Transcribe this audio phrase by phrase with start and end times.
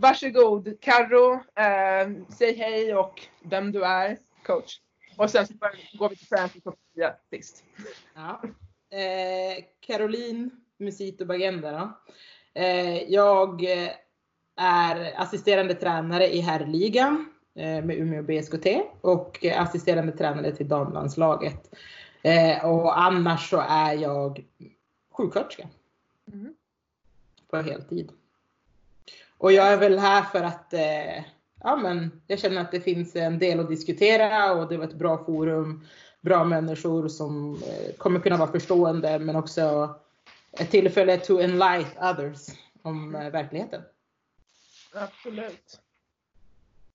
[0.00, 4.80] Varsågod Carro, eh, säg hej och vem du är, coach.
[5.16, 5.54] Och sen så
[5.92, 7.64] går vi till Francis och Sofia sist.
[8.14, 8.42] Ja.
[8.98, 10.50] Eh, Caroline
[10.80, 11.94] Musito Bagenda.
[12.54, 13.64] Eh, jag
[14.56, 18.66] är assisterande tränare i herrligan eh, med Umeå BSKT
[19.00, 21.74] och assisterande tränare till damlandslaget.
[22.22, 24.44] Eh, och annars så är jag
[25.10, 25.68] sjuksköterska.
[26.32, 26.54] Mm.
[27.50, 28.10] På heltid.
[29.38, 31.24] Och jag är väl här för att eh,
[31.62, 34.94] ja, men jag känner att det finns en del att diskutera och det var ett
[34.94, 35.86] bra forum,
[36.20, 39.94] bra människor som eh, kommer kunna vara förstående men också
[40.58, 42.46] ett tillfälle to enlight others
[42.82, 43.82] om eh, verkligheten.
[44.94, 45.80] Absolut.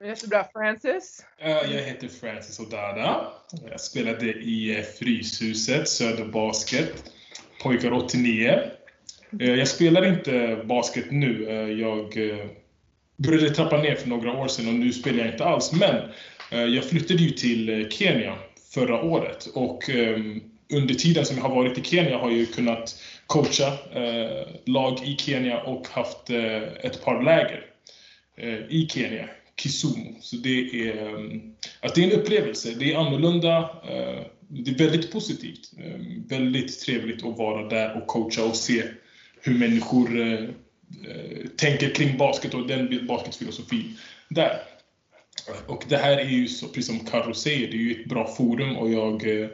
[0.04, 0.46] Jättebra.
[0.54, 1.26] Francis?
[1.40, 3.34] Jag heter Francis Odada.
[3.70, 7.12] Jag spelade i Fryshuset, Söder Basket,
[7.64, 8.72] pojkar 89.
[9.40, 11.50] Eh, jag spelar inte basket nu.
[11.50, 12.46] Eh, jag eh,
[13.18, 15.72] började trappa ner för några år sedan och nu spelar jag inte alls.
[15.72, 16.12] Men
[16.50, 18.36] jag flyttade ju till Kenya
[18.74, 20.42] förra året och ehm,
[20.74, 25.00] under tiden som jag har varit i Kenya har jag ju kunnat coacha eh, lag
[25.04, 27.66] i Kenya och haft eh, ett par läger
[28.38, 30.16] eh, i Kenya, Kisumu.
[30.22, 31.22] Så det är,
[31.80, 32.74] att det är en upplevelse.
[32.80, 33.70] Det är annorlunda.
[34.48, 35.72] Det är väldigt positivt.
[36.28, 38.84] Väldigt trevligt att vara där och coacha och se
[39.42, 43.98] hur människor eh, tänker kring basket och den basketfilosofin
[44.30, 44.58] där.
[45.68, 48.28] Och det här är ju, så, precis som Carro säger, det är ju ett bra
[48.28, 49.50] forum och jag eh,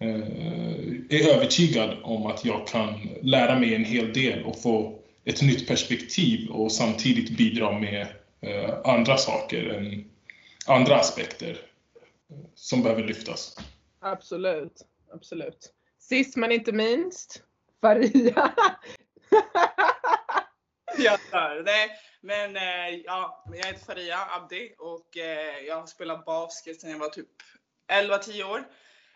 [0.00, 5.68] är övertygad om att jag kan lära mig en hel del och få ett nytt
[5.68, 8.06] perspektiv och samtidigt bidra med
[8.40, 9.94] eh, andra saker,
[10.66, 11.58] andra aspekter
[12.54, 13.56] som behöver lyftas.
[14.00, 15.72] Absolut, absolut.
[15.98, 17.42] Sist men inte minst,
[17.80, 18.52] Faria.
[20.98, 21.62] jag dör.
[21.64, 21.90] Nej,
[22.20, 26.98] men eh, ja, jag heter Faria Abdi och eh, jag har spelat basket sedan jag
[26.98, 27.28] var typ
[27.92, 28.64] 11-10 år.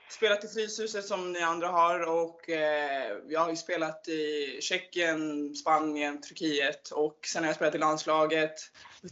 [0.08, 5.54] Spelat i Fryshuset som ni andra har och eh, jag har ju spelat i Tjeckien,
[5.54, 8.54] Spanien, Turkiet och sen har jag spelat i landslaget,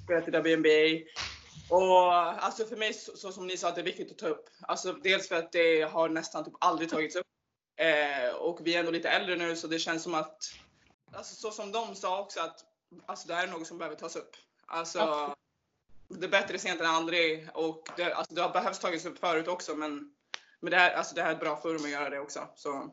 [0.04, 1.10] spelat i WNBA.
[1.68, 4.26] Och alltså för mig, så, så, som ni sa, att det är viktigt att ta
[4.26, 4.48] upp.
[4.60, 7.26] Alltså dels för att det har nästan typ aldrig tagits upp.
[7.76, 10.38] Eh, och vi är ändå lite äldre nu så det känns som att
[11.12, 12.64] alltså, så som de sa också att
[13.06, 14.36] alltså, det här är något som behöver tas upp.
[14.66, 15.38] Alltså, Absolut.
[16.08, 19.48] det är bättre sent än aldrig och det, alltså, det har behövts tagits upp förut
[19.48, 20.14] också men,
[20.62, 22.40] men det, här, alltså, det här är ett bra forum att göra det också.
[22.54, 22.90] Så.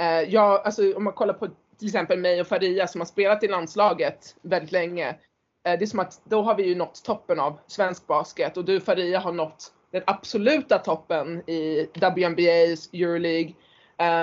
[0.00, 3.44] Eh, ja, alltså om man kollar på till exempel mig och Faria som har spelat
[3.44, 5.08] i landslaget väldigt länge.
[5.08, 8.64] Eh, det är som att då har vi ju nått toppen av svensk basket och
[8.64, 13.54] du Faria har nått den absoluta toppen i WNBA's Euroleague.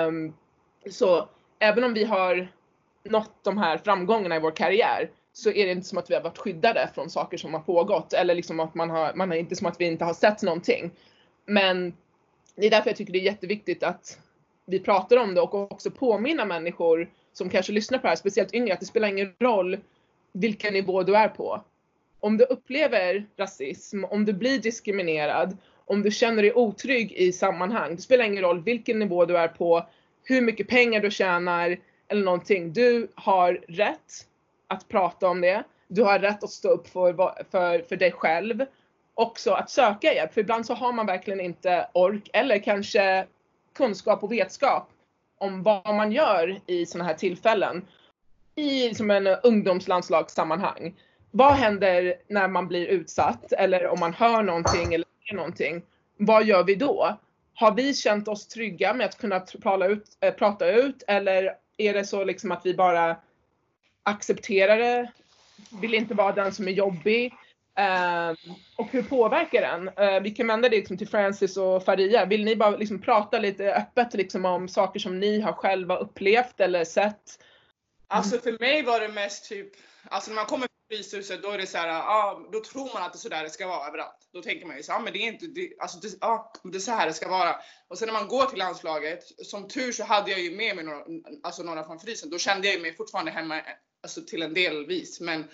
[0.06, 0.34] Um,
[0.90, 1.28] så
[1.58, 2.48] även om vi har
[3.04, 6.22] nått de här framgångarna i vår karriär så är det inte som att vi har
[6.22, 9.56] varit skyddade från saker som har pågått eller liksom att man har, man är inte
[9.56, 10.90] som att vi inte har sett någonting.
[11.46, 11.94] Men
[12.54, 14.18] det är därför jag tycker det är jätteviktigt att
[14.66, 18.54] vi pratar om det och också påminna människor som kanske lyssnar på det här, speciellt
[18.54, 19.78] yngre, att det spelar ingen roll
[20.32, 21.62] vilken nivå du är på.
[22.20, 27.96] Om du upplever rasism, om du blir diskriminerad, om du känner dig otrygg i sammanhang,
[27.96, 29.86] det spelar ingen roll vilken nivå du är på,
[30.24, 32.72] hur mycket pengar du tjänar, eller någonting.
[32.72, 34.26] Du har rätt
[34.66, 35.62] att prata om det.
[35.88, 37.12] Du har rätt att stå upp för,
[37.50, 38.64] för, för dig själv.
[39.14, 43.26] Också att söka hjälp, för ibland så har man verkligen inte ork eller kanske
[43.74, 44.88] kunskap och vetskap
[45.38, 47.86] om vad man gör i sådana här tillfällen.
[48.54, 50.94] I som en ungdomslandslagssammanhang.
[51.30, 55.82] Vad händer när man blir utsatt eller om man hör någonting eller ser någonting?
[56.16, 57.18] Vad gör vi då?
[57.54, 61.94] Har vi känt oss trygga med att kunna prata ut, äh, prata ut eller är
[61.94, 63.16] det så liksom att vi bara
[64.02, 65.12] accepterar det,
[65.80, 67.34] vill inte vara den som är jobbig.
[67.80, 68.36] Uh,
[68.76, 69.88] och hur påverkar den?
[69.88, 72.24] Uh, vi kan vända det liksom till Francis och Faria.
[72.24, 76.60] Vill ni bara liksom prata lite öppet liksom om saker som ni har själva upplevt
[76.60, 77.38] eller sett?
[78.08, 79.72] Alltså för mig var det mest typ,
[80.08, 83.02] alltså när man kommer till Fryshuset, då är det så här, ah, då tror man
[83.02, 84.28] att det är så där det ska vara överallt.
[84.32, 86.78] Då tänker man ju så, ah, men det är inte, det, alltså det, ah, det
[86.78, 87.56] är så här det ska vara.
[87.88, 90.84] Och sen när man går till landslaget, som tur så hade jag ju med mig
[90.84, 91.04] några,
[91.42, 92.30] alltså några från frysen.
[92.30, 93.60] Då kände jag mig fortfarande hemma,
[94.02, 95.20] alltså till en delvis.
[95.20, 95.44] Men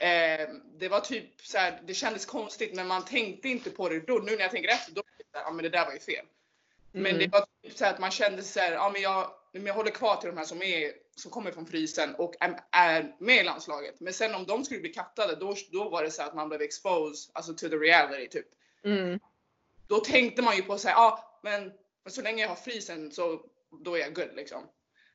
[0.00, 0.48] eh,
[0.78, 4.14] det var typ så här, det kändes konstigt, men man tänkte inte på det då.
[4.14, 5.02] Nu när jag tänker efter, då
[5.32, 6.24] ja ah, men det där var ju fel.
[6.92, 7.18] Men Mm.
[7.18, 9.90] det var typ så att man kände så här, ja men jag, men jag håller
[9.90, 13.42] kvar till de här som, är, som kommer från frysen och är, är med i
[13.42, 14.00] landslaget.
[14.00, 16.62] Men sen om de skulle bli kattade, då, då var det så att man blev
[16.62, 18.46] exposed, alltså to the reality typ.
[18.84, 19.20] Mm.
[19.88, 21.72] Då tänkte man ju på så här, ja men,
[22.04, 23.44] men så länge jag har frysen så
[23.84, 24.62] då är jag good liksom.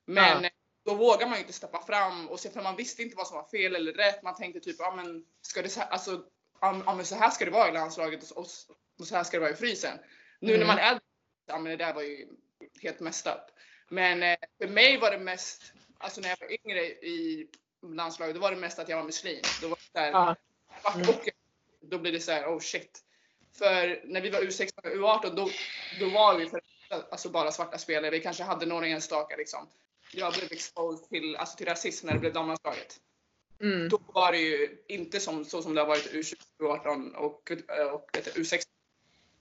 [0.05, 0.49] Men Ja.
[0.85, 3.37] Då vågar man ju inte steppa fram och se för man visste inte vad som
[3.37, 4.23] var fel eller rätt.
[4.23, 6.23] Man tänkte typ, ja men ska det så här, alltså,
[6.61, 8.45] ja men så här ska det vara i landslaget och,
[8.99, 9.97] och, så här ska det vara i frysen.
[10.39, 10.67] Nu när Mm.
[10.67, 11.03] man är äldre,
[11.47, 12.27] ja men det där var ju
[12.81, 13.41] helt messed up.
[13.89, 17.47] Men eh, för mig var det mest, alltså när jag var yngre i
[17.95, 19.41] landslaget, då var det mest att jag var muslim.
[19.61, 20.35] Då var det så här, Ja.
[20.81, 21.09] svart Mm.
[21.09, 21.29] och
[21.81, 22.99] då blir det så här, oh shit.
[23.57, 25.49] För när vi var U16 och U18 då,
[25.99, 28.11] då var vi för, alltså bara svarta spelare.
[28.11, 29.67] Vi kanske hade några enstaka liksom.
[30.13, 32.99] Jag blev exposed till, alltså till rasism när det blev damlandslaget.
[33.61, 33.89] Mm.
[33.89, 37.51] Då var det ju inte som, så som det har varit i U20, U18 och,
[37.93, 38.63] och vet du, U16.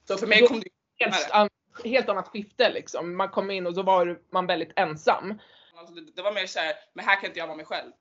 [0.08, 1.48] Så för mig Då- kom det Helt, an,
[1.84, 3.16] helt annat skifte liksom.
[3.16, 5.38] Man kom in och då var man väldigt ensam.
[5.74, 7.92] alltså, det, det var mer så här, men här kan inte jag vara mig själv.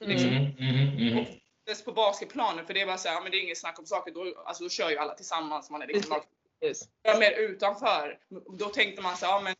[0.00, 0.16] Mm.
[0.16, 1.24] Mm, mm, mm.
[1.66, 3.86] Dels på basketplanen, för det var så här, ja, men det är inget snack om
[3.86, 4.12] saker.
[4.12, 5.70] Då, alltså, då kör ju alla tillsammans.
[5.70, 6.20] Man är liksom
[7.02, 8.18] jag mer utanför.
[8.58, 9.54] Då tänkte man så här, ja, men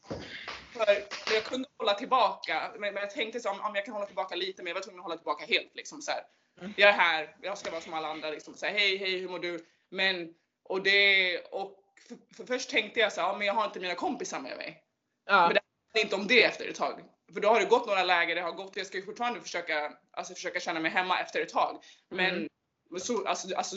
[0.73, 0.87] för,
[1.35, 2.71] jag kunde hålla tillbaka.
[2.79, 4.83] Men, men jag tänkte så om, om jag kan hålla tillbaka lite, men jag var
[4.83, 5.75] tvungen att hålla tillbaka helt.
[5.75, 6.23] Liksom, så här.
[6.61, 6.75] Mm.
[6.77, 8.31] Jag är här, jag ska vara som alla andra.
[8.31, 9.67] Liksom, så här, hej, hej, hur mår du?
[9.91, 10.35] Men,
[10.65, 11.77] och det, och
[12.09, 14.57] för, för först tänkte jag så här, ja, men jag har inte mina kompisar med
[14.57, 14.85] mig.
[15.27, 15.47] Ja.
[15.47, 15.55] Men
[15.93, 17.05] det är inte om det efter ett tag.
[17.35, 19.93] För då har det gått några läger, det har gått, jag ska ju fortfarande försöka,
[20.11, 21.85] alltså försöka känna mig hemma efter ett tag.
[22.11, 22.49] Men
[22.91, 23.01] Mm.
[23.01, 23.77] så, alltså, alltså,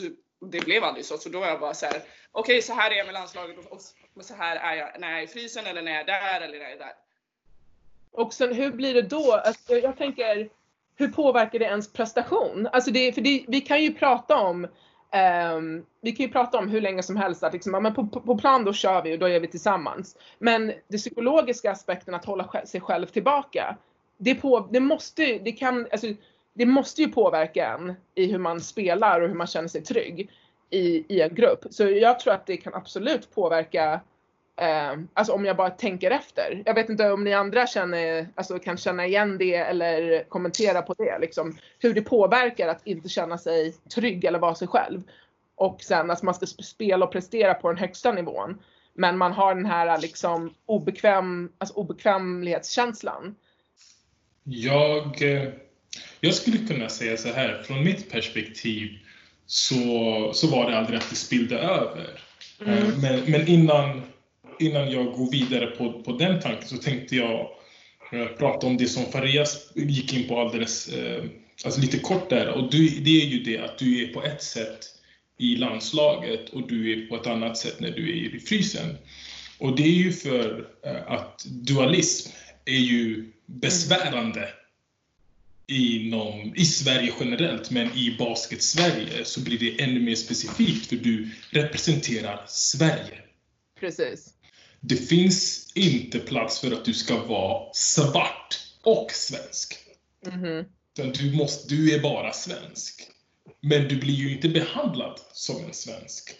[0.50, 1.18] det blev aldrig så.
[1.18, 2.02] Så då var jag bara så här:
[2.32, 3.80] okej så här är jag med landslaget och,
[4.16, 6.40] och så här är jag när jag är i frysen eller när jag är där
[6.40, 6.92] eller när jag är där.
[8.12, 9.32] Och sen hur blir det då?
[9.32, 10.48] Alltså, jag tänker,
[10.96, 12.68] hur påverkar det ens prestation?
[12.72, 14.64] Alltså det, för det, vi kan ju prata om
[15.54, 18.06] um, vi kan ju prata om hur länge som helst att liksom, ja, men på,
[18.06, 20.16] på, på plan då kör vi och då är vi tillsammans.
[20.38, 23.76] Men det psykologiska aspekten att hålla sig själv tillbaka,
[24.16, 26.06] det, på, det måste det kan, alltså,
[26.52, 30.30] det måste ju påverka en i hur man spelar och hur man känner sig trygg
[30.70, 31.64] i, i en grupp.
[31.70, 34.00] Så jag tror att det kan absolut påverka
[34.56, 36.62] Eh, alltså om jag bara tänker efter.
[36.66, 40.94] Jag vet inte om ni andra känner, alltså kan känna igen det eller kommentera på
[40.94, 41.18] det.
[41.18, 45.02] Liksom, hur det påverkar att inte känna sig trygg eller vara sig själv.
[45.54, 48.58] Och sen att man ska spela och prestera på den högsta nivån.
[48.94, 53.34] Men man har den här liksom obekväm, alltså obekvämlighetskänslan.
[54.44, 55.48] Jag, eh,
[56.20, 58.98] jag skulle kunna säga så här, från mitt perspektiv
[59.46, 62.20] så, så var det aldrig att det spillde över.
[62.60, 62.78] Mm.
[62.78, 64.02] Eh, Men, men innan,
[64.58, 67.48] innan jag går vidare på, på den tanken så tänkte jag
[68.12, 71.24] eh, prata om det som Farias gick in på alldeles, eh,
[71.64, 72.48] alltså lite kort där.
[72.48, 74.78] Och du, det är ju det att du är på ett sätt
[75.38, 78.96] i landslaget och du är på ett annat sätt när du är i frysen.
[79.58, 80.68] Och det är ju för
[81.06, 82.30] att dualism
[82.64, 84.48] är ju besvärande
[85.66, 91.30] inom, i Sverige generellt, men i basket-Sverige så blir det ännu mer specifikt för du
[91.50, 93.20] representerar Sverige.
[93.80, 94.34] Precis.
[94.80, 99.78] Det finns inte plats för att du ska vara svart och svensk.
[100.26, 100.64] Mhm.
[100.98, 103.02] Utan du, måste, du är bara svensk.
[103.60, 106.34] Men du blir ju inte behandlad som en svensk.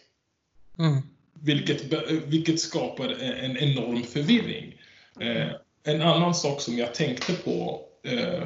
[0.78, 1.02] Mm.
[1.40, 1.92] Vilket,
[2.26, 4.80] vilket skapar en enorm förvirring.
[5.20, 5.48] Eh,
[5.84, 8.42] en annan sak som jag tänkte på, eh,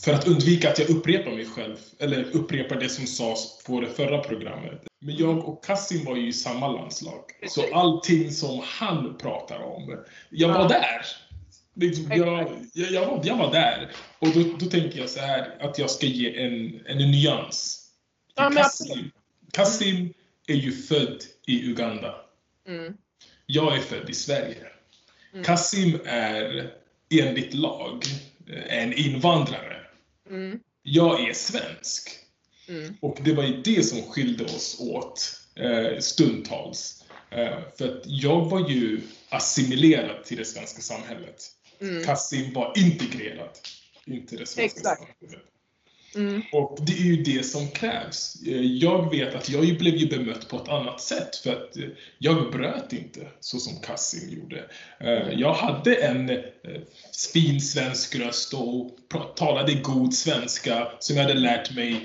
[0.00, 3.88] för att undvika att jag upprepar mig själv, eller upprepar det som sades på det
[3.88, 4.82] förra programmet.
[4.98, 7.24] Men jag och Kassim var ju i samma landslag.
[7.48, 11.06] Så allting som han pratar om, jag var där.
[11.74, 13.90] Liksom, jag, jag, var, jag var där.
[14.18, 17.88] Och då, då tänker jag så här, att jag ska ge en, en nyans.
[18.34, 19.10] Ja, Kassim,
[19.52, 20.12] Kassim
[20.46, 22.14] är ju född i Uganda.
[22.68, 22.96] Mm.
[23.46, 24.66] Jag är född i Sverige.
[25.32, 25.44] Mm.
[25.44, 26.72] Kassim är
[27.10, 28.04] enligt lag
[28.68, 29.81] en invandrare.
[30.32, 30.58] Mm.
[30.82, 32.10] Jag är svensk.
[32.68, 32.94] Mm.
[33.00, 37.04] Och det var ju det som skilde oss åt eh, stundtals.
[37.30, 41.42] Eh, för att jag var ju assimilerad till det svenska samhället.
[41.80, 42.04] Mm.
[42.04, 43.50] Kassim var integrerad
[44.06, 45.00] in till det svenska Exakt.
[45.00, 45.51] samhället.
[46.14, 46.42] Mm.
[46.52, 48.36] Och det är ju det som krävs.
[48.46, 51.84] Eh, Jag vet att jag blev ju bemött på ett annat sätt för att eh,
[52.18, 54.64] jag bröt inte så som Kassim gjorde.
[55.00, 56.30] Eh, Jag hade en
[57.32, 58.90] fin svensk röst och
[59.36, 61.96] talade god svenska som jag hade lärt mig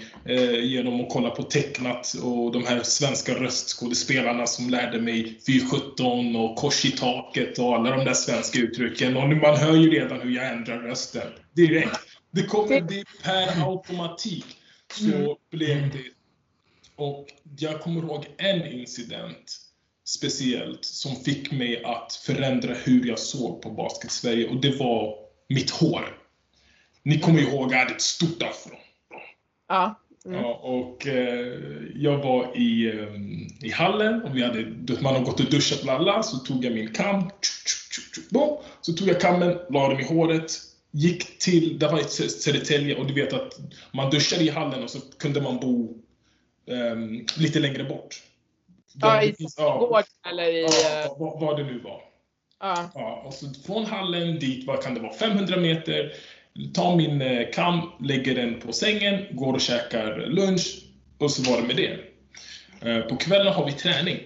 [0.63, 6.55] genom att kolla på tecknat och de här svenska röstskådespelarna som lärde mig 417 och
[6.55, 9.17] kors i taket och alla de där svenska uttrycken.
[9.17, 12.06] Och man hör ju redan hur jag ändrar rösten direkt.
[12.37, 14.45] Det kommer, det per automatik
[14.93, 15.35] så Mm.
[15.51, 16.03] blev det.
[16.95, 17.27] Och
[17.59, 19.57] jag kommer ihåg en incident
[20.05, 25.15] speciellt som fick mig att förändra hur jag såg på Basket-Sverige och det var
[25.49, 26.17] mitt hår.
[27.03, 28.75] Ni kommer ihåg, jag hade ett stort afro.
[29.67, 30.01] Ja.
[30.25, 30.39] Mm.
[30.39, 31.53] Ja, och eh,
[31.95, 34.65] jag var i, eh, i hallen och vi hade,
[35.01, 37.29] man har gått och duschat lalla, så tog jag min kam,
[38.81, 40.51] så tog jag kammen, la den i håret,
[40.97, 43.53] gick till, det var i Södertälje och du vet att
[43.91, 45.97] man duschade i hallen och så kunde man bo
[46.65, 48.23] um, lite längre bort.
[48.93, 50.61] Ja, i gård eller i...
[50.61, 52.01] Ja, eh, vad, vad det nu var.
[52.59, 52.91] Ja.
[52.95, 56.13] Ja, och så från hallen dit, vad kan det vara, 500 meter,
[56.73, 60.83] tar min eh, kam, lägger den på sängen, går och käkar lunch
[61.17, 61.99] och så var det med det.
[62.89, 64.17] Eh, på kvällen har vi träning.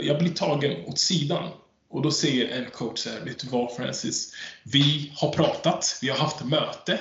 [0.00, 1.48] Jag blir tagen åt sidan
[1.94, 4.34] och då säger en coach så här, vet du vad Francis?
[4.62, 6.98] Vi har pratat, vi har haft möte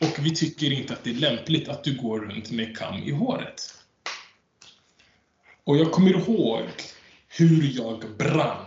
[0.00, 3.10] och vi tycker inte att det är lämpligt att du går runt med kam i
[3.10, 3.74] håret.
[5.64, 6.64] Och jag kommer ihåg
[7.28, 8.64] hur jag brann.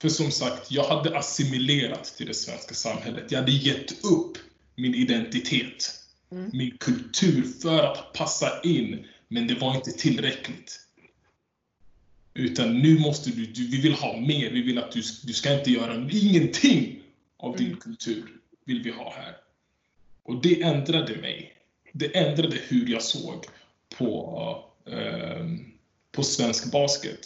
[0.00, 3.32] För som sagt, jag hade assimilerat till det svenska samhället.
[3.32, 4.38] Jag hade gett upp
[4.76, 6.00] min identitet,
[6.32, 6.50] mm.
[6.52, 9.06] min kultur för att passa in.
[9.28, 10.87] Men det var inte tillräckligt.
[12.38, 14.50] Utan nu måste du, du vi vill ha mer.
[14.50, 17.02] Vi vill att du, du ska inte göra ingenting
[17.36, 17.78] av din mm.
[17.78, 18.24] kultur.
[18.64, 19.36] Vill vi ha här.
[20.22, 21.52] Och det ändrade mig.
[21.92, 23.44] Det ändrade hur jag såg
[23.98, 25.46] på, eh,
[26.12, 27.18] på svensk basket.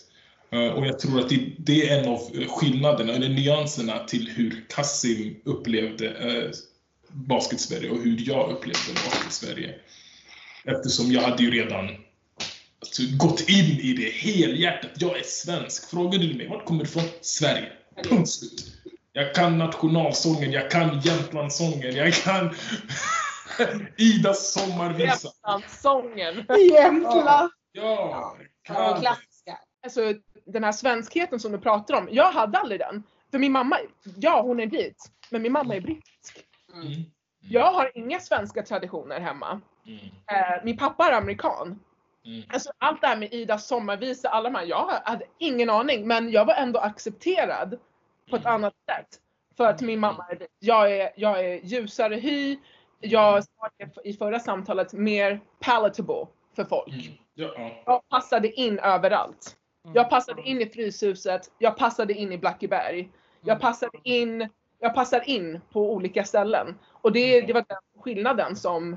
[0.50, 4.64] Eh, och jag tror att det, det, är en av skillnaderna, eller nyanserna till hur
[4.68, 6.50] Kassim upplevde eh,
[7.08, 9.74] Basket-Sverige och hur jag upplevde Basket-Sverige.
[10.64, 11.88] Eftersom jag hade ju redan
[12.82, 14.90] alltså, gått in i det helhjärtat.
[14.94, 15.90] Jag är svensk.
[15.90, 17.04] Frågade du mig, vart kommer du ifrån?
[17.20, 17.72] Sverige.
[18.04, 18.82] Punkt slut.
[19.12, 22.54] Jag kan nationalsången, jag kan Jämtlandssången, jag kan
[23.96, 25.28] Idas sommarvisa.
[25.28, 26.46] Jämtlandssången.
[26.72, 27.50] Jämtland!
[27.72, 28.36] Ja,
[28.68, 29.58] ja klassiska.
[29.82, 30.14] Alltså
[30.46, 33.02] den här svenskheten som du pratar om, jag hade aldrig den.
[33.30, 33.78] För min mamma,
[34.16, 34.96] ja hon är vit,
[35.30, 36.44] men min mamma är brittisk.
[36.74, 36.86] Mm.
[36.86, 37.02] Mm.
[37.40, 39.60] Jag har inga svenska traditioner hemma.
[39.86, 39.98] Mm.
[39.98, 41.80] Eh, min pappa är amerikan.
[42.24, 42.42] Mm.
[42.48, 46.30] Alltså allt det här med Idas sommarvisa, alla de här, jag hade ingen aning men
[46.30, 47.78] jag var ändå accepterad
[48.30, 48.54] på ett mm.
[48.54, 49.20] annat sätt.
[49.56, 52.58] För att min mamma är jag är, jag är ljusare hy,
[53.00, 53.68] jag sa
[54.04, 56.26] i förra samtalet mer palatable
[56.56, 56.88] för folk.
[56.88, 57.12] Mm.
[57.34, 57.82] Ja.
[57.86, 59.56] Jag passade in överallt.
[59.84, 59.94] Mm.
[59.94, 63.10] Jag passade in i Fryshuset, jag passade in i Blackeberg.
[63.44, 64.48] Jag passade in,
[64.78, 66.78] jag passar in på olika ställen.
[66.88, 68.92] Och det, det var den skillnaden som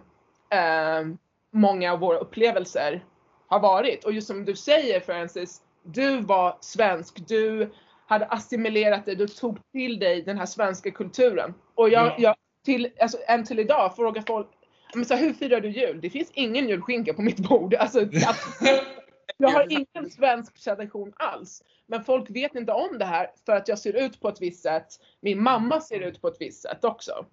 [0.49, 1.03] eh,
[1.51, 3.03] många av våra upplevelser
[3.47, 4.03] har varit.
[4.03, 7.69] Och just som du säger Francis, du var svensk, du
[8.07, 11.53] hade assimilerat dig, du tog till dig den här svenska kulturen.
[11.75, 12.15] Och jag, ja.
[12.17, 12.35] jag
[12.65, 14.47] till, alltså, än till idag frågar folk,
[14.95, 16.01] men så hur firar du jul?
[16.01, 17.73] Det finns ingen julskinka på mitt bord.
[17.79, 17.99] Alltså,
[19.37, 21.63] jag har ingen svensk tradition alls.
[21.87, 24.63] Men folk vet inte om det här för att jag ser ut på ett visst
[24.63, 24.87] sätt.
[25.21, 27.25] Min mamma ser ut på ett visst sätt också.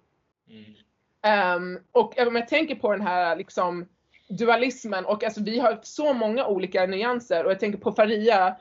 [0.49, 1.57] Mm.
[1.57, 3.85] Um, och om jag tänker på den här liksom
[4.29, 8.55] dualismen och alltså vi har så många olika nyanser och jag tänker på Faria,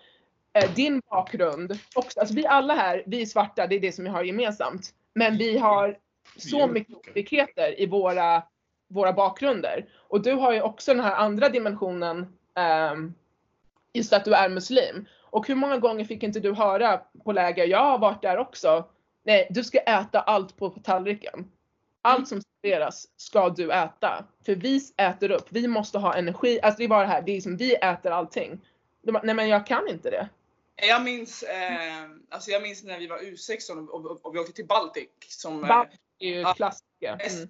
[0.52, 2.20] eh, din bakgrund också.
[2.20, 4.94] Alltså vi alla här, vi är svarta, det är det som vi har gemensamt.
[5.14, 5.98] Men vi har
[6.36, 8.42] så mycket olikheter i våra,
[8.88, 9.86] våra bakgrunder.
[10.08, 12.18] Och du har ju också den här andra dimensionen,
[12.92, 13.14] um,
[13.92, 15.06] just att du är muslim.
[15.20, 18.88] Och hur många gånger fick inte du höra på läger, jag har varit där också,
[19.24, 21.48] nej du ska äta allt på tallriken.
[22.02, 24.24] Allt som serveras ska du äta.
[24.46, 26.60] För vi äter upp, vi måste ha energi.
[26.62, 28.60] Alltså det var det här, det är som vi äter allting.
[29.22, 30.28] nej men jag kan inte det.
[30.76, 34.52] Jag minns, eh, alltså jag minns när vi var U16 och, och, och vi åkte
[34.52, 35.08] till Baltic.
[35.28, 37.18] Som, eh, Baltic är ju ja, klassiker.
[37.20, 37.48] Mm.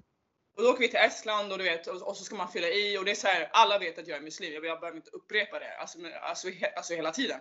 [0.56, 2.68] Och då åker vi till Estland och du vet, och, och, så ska man fylla
[2.68, 4.52] i och det är så här, alla vet att jag är muslim.
[4.52, 7.40] Jag, jag behöver inte upprepa det, alltså, alltså, he, alltså hela tiden.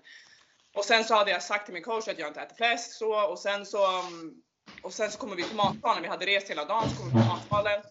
[0.73, 3.29] Och sen så hade jag sagt till min coach att jag inte äter fläsk så
[3.29, 4.41] och sen så mm,
[4.81, 6.03] och sen så kommer vi till matsalen.
[6.03, 7.81] Vi hade rest hela dagen, så kommer vi till matsalen.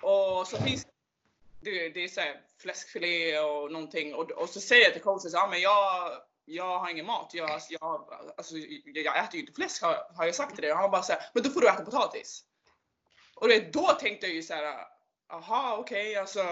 [0.00, 0.86] Och så finns
[1.60, 4.14] det, det är så här fläskfilé och någonting.
[4.14, 6.12] Och, och så säger jag till coachen, ja men jag,
[6.44, 7.30] jag har ingen mat.
[7.34, 10.72] Jag, jag, alltså, jag äter ju inte fläsk har, har jag sagt till dig.
[10.72, 12.44] Och han bara såhär, men då får du äta potatis.
[13.34, 14.84] Och det, då tänkte jag ju såhär,
[15.28, 16.42] aha okej, okay, alltså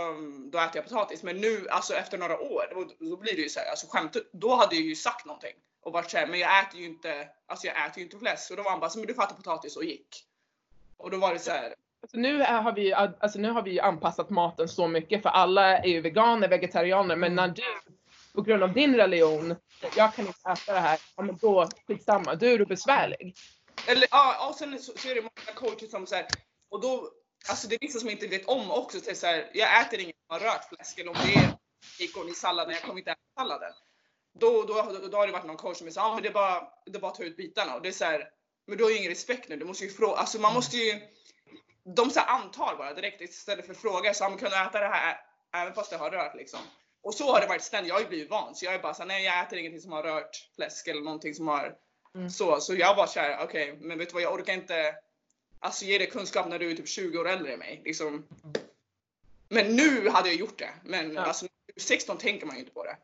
[0.53, 1.23] då äter jag potatis.
[1.23, 4.55] Men nu, alltså efter några år, då, då blir det ju såhär, alltså skämt, då
[4.55, 7.87] hade jag ju sagt någonting och varit såhär, men jag äter ju inte, alltså jag
[7.87, 8.51] äter ju inte fläsk.
[8.51, 10.09] Och då var han bara, men du får äta potatis och gick.
[10.97, 11.75] Och då var det så här.
[12.03, 15.89] Alltså nu, har vi, alltså nu har vi anpassat maten så mycket för alla är
[15.89, 17.63] ju veganer, vegetarianer, men när du
[18.35, 19.55] på grund av din religion,
[19.97, 23.37] jag kan inte äta det här, ja men då skitsamma, då är du besvärlig.
[23.87, 26.27] Eller ja, och sen så, så är det många coacher som säger
[26.69, 27.11] och då,
[27.49, 30.35] alltså det är vissa som inte vet om också, så här, jag äter inget som
[30.35, 31.57] har rört fläsk eller om det är
[31.99, 33.73] ikon i salladen, jag kommer inte äta salladen.
[34.39, 36.33] Då, då, då, då har det varit någon coach som säger ah, men det är
[36.33, 38.31] bara, det är bara att ta ut bitarna och det är så här,
[38.67, 39.57] men du har ju ingen respekt nu.
[39.57, 41.01] Du måste ju fråga, alltså man måste ju,
[41.85, 45.21] de så antar bara direkt istället för fråga, så ah, kan äta det här
[45.55, 46.61] även fast det har rört liksom.
[47.03, 47.89] Och så har det varit ständigt.
[47.89, 49.93] Jag har ju blivit van så jag är bara såhär, nej jag äter ingenting som
[49.93, 51.77] har rört fläsk eller någonting som har
[52.17, 52.31] Mm.
[52.31, 52.61] så.
[52.61, 54.95] Så jag var såhär, okej, okay, men vet du vad, jag orkar inte
[55.61, 57.83] alltså ge dig kunskap när du är typ 20 år äldre än mig.
[57.85, 58.25] Liksom.
[59.49, 60.71] Men nu hade jag gjort det.
[60.85, 61.21] Men Ja.
[61.21, 62.97] alltså, 16 tänker man ju inte på det.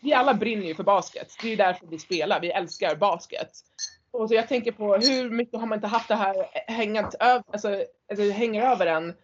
[0.00, 1.36] Vi alla brinner ju för basket.
[1.40, 2.40] Det är ju därför vi spelar.
[2.40, 3.50] Vi älskar basket.
[4.10, 6.34] Och så jag tänker på hur mycket har man inte haft det här
[6.72, 9.14] hängat över, alltså, alltså hänger över en.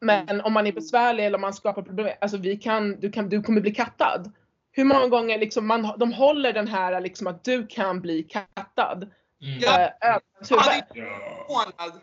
[0.00, 3.28] Men om man är besvärlig eller om man skapar problem, alltså vi kan, du, kan,
[3.28, 4.32] du kommer bli kattad.
[4.72, 9.02] Hur många gånger liksom man, de håller den här liksom att du kan bli kattad.
[9.42, 9.58] Mm.
[9.60, 9.80] Ja.
[9.80, 11.44] eh, över ens Jag hade inte Ja.
[11.48, 12.00] förvånad.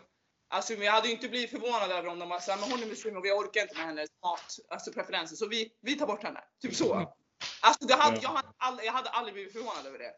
[0.52, 2.86] Alltså, jag hade ju inte blivit förvånad över om de var såhär, men hon är
[2.86, 6.22] muslim och vi orkar inte med hennes mat, alltså preferenser, så vi, vi tar bort
[6.22, 6.40] henne.
[6.62, 7.12] Typ så.
[7.60, 8.22] Alltså, det hade, Ja.
[8.22, 10.10] jag, hade aldrig, jag hade aldrig blivit förvånad över det.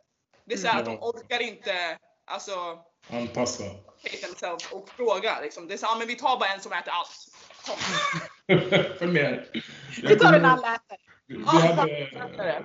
[0.47, 2.79] Det är såhär att de orkar inte, alltså,
[3.11, 3.65] Anpassa.
[4.73, 5.69] och fråga liksom.
[5.69, 7.29] Det är såhär, ah, men vi tar bara en som äter allt.
[7.67, 7.77] Kom.
[8.99, 9.47] Följ med.
[10.03, 10.99] Vi tar en allätare.
[11.27, 12.65] Vi Ja, hade,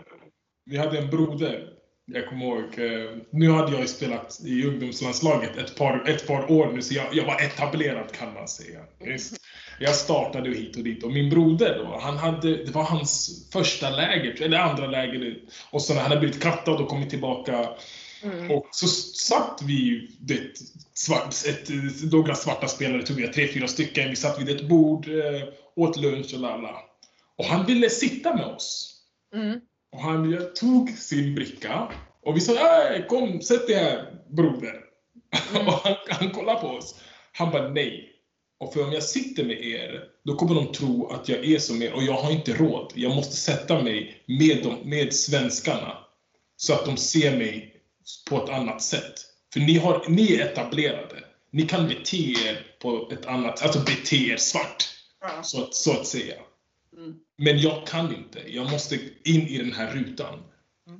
[0.66, 1.74] vi hade en broder.
[2.06, 6.72] Jag kommer ihåg, eh, nu hade jag spelat i ungdomslandslaget ett par, ett par år
[6.72, 8.80] nu, så jag, jag var etablerad kan man säga.
[9.00, 9.38] Just.
[9.79, 13.89] Jag startade hit och dit och min broder då, han hade, det var hans första
[13.89, 15.38] läger, eller andra läger.
[15.69, 17.69] Och så när han hade blivit kattad och kommit tillbaka
[18.24, 18.51] Mm.
[18.51, 20.41] och så satt vi, det,
[20.93, 21.69] svart, ett,
[22.12, 25.98] några svarta spelare, tog jag tre, fyra stycken, vi satt vid ett bord, eh, åt
[25.98, 26.75] lunch och lalla.
[27.38, 28.98] Och han ville sitta med oss.
[29.34, 29.60] Mm.
[29.91, 31.88] Och han tog sin bricka
[32.22, 32.53] och vi sa
[32.93, 34.74] "Äh, kom, sätt dig här broder.
[35.67, 37.00] och han, han kollade på oss.
[37.31, 38.10] Han bara nej.
[38.60, 41.82] Och för om jag sitter med er, då kommer de tro att jag är som
[41.82, 42.94] er och jag har inte råd.
[42.96, 45.98] Jag måste sätta mig med, dem, med svenskarna.
[46.56, 47.82] Så att de ser mig
[48.30, 49.14] på ett annat sätt.
[49.54, 51.24] För ni, har, ni är etablerade.
[51.52, 54.84] Ni kan bete er på ett annat, alltså bete er svart.
[55.22, 55.44] Ja.
[55.44, 56.36] Så att, så att säga.
[56.98, 57.16] Mm.
[57.38, 58.39] Men jag kan inte.
[58.48, 60.39] Jag måste in i den här rutan.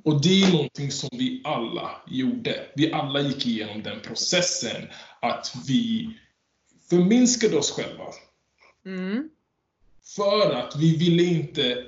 [0.04, 2.68] Och det är någonting som vi alla gjorde.
[2.76, 4.88] Vi alla gick igenom den processen.
[5.22, 6.10] Att vi
[6.90, 8.04] förminskade oss själva.
[8.86, 9.30] Mm.
[10.16, 11.86] För att vi ville inte,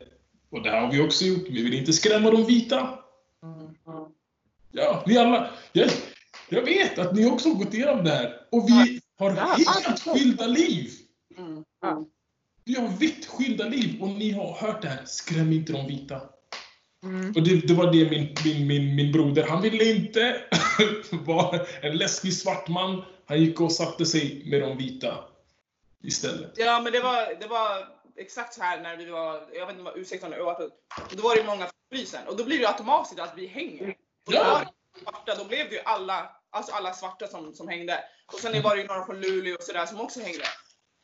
[0.49, 2.99] och det här har vi också gjort, vi ville inte skrämma de vita.
[4.71, 5.51] Ja, vi alla.
[5.71, 5.89] Jag,
[6.49, 8.33] jag vet att ni också har gått igenom det här.
[8.51, 10.91] Och vi har helt skilda liv.
[11.37, 11.63] Mm.
[12.65, 15.05] Vi har vitt skilda liv och ni har hört det här.
[15.05, 16.21] Skräm inte de vita.
[17.03, 17.31] Mm.
[17.35, 20.41] Och det, det var det min, min, min, min broder, han ville inte
[21.11, 23.03] vara en läskig svart man.
[23.29, 25.23] Han gick och satte sig med de vita
[26.03, 26.51] istället.
[26.55, 27.87] Ja men det var, det var
[28.17, 30.69] exakt så här när vi var, jag vet inte vad U16 eller U18.
[31.11, 33.89] Då var det många på frysen och då blir det automatiskt att vi hänger.
[34.27, 34.43] Och då, Ja.
[34.53, 38.03] var det svarta, då blev det ju alla, alltså alla svarta som, som hängde.
[38.33, 40.43] Och sen var det ju några från Luleå och sådär som också hängde.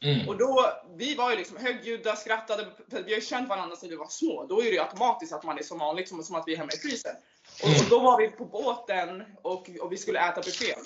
[0.03, 0.29] Mm.
[0.29, 3.89] Och då, vi var ju liksom högljudda, skrattade, för vi har ju känt varandra sedan
[3.89, 4.45] vi var små.
[4.49, 6.57] Då är det ju automatiskt att man är som vanligt, som, som att vi är
[6.57, 7.15] hemma i frysen.
[7.63, 7.89] Och, Mm.
[7.89, 10.41] då var vi på båten och, och vi skulle äta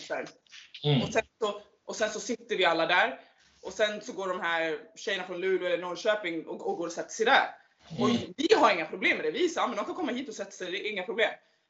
[0.09, 0.27] här.
[0.83, 1.01] Mm.
[1.01, 3.19] Och sen, så, och sen så sitter vi alla där.
[3.61, 6.91] Och sen så går de här tjejerna från Luleå eller Norrköping och, och går och
[6.93, 7.47] sätter sig där.
[7.99, 8.33] Och Mm.
[8.37, 9.31] vi har inga problem med det.
[9.31, 11.29] Vi sa, men de kan komma hit och sätta sig, det är inga problem.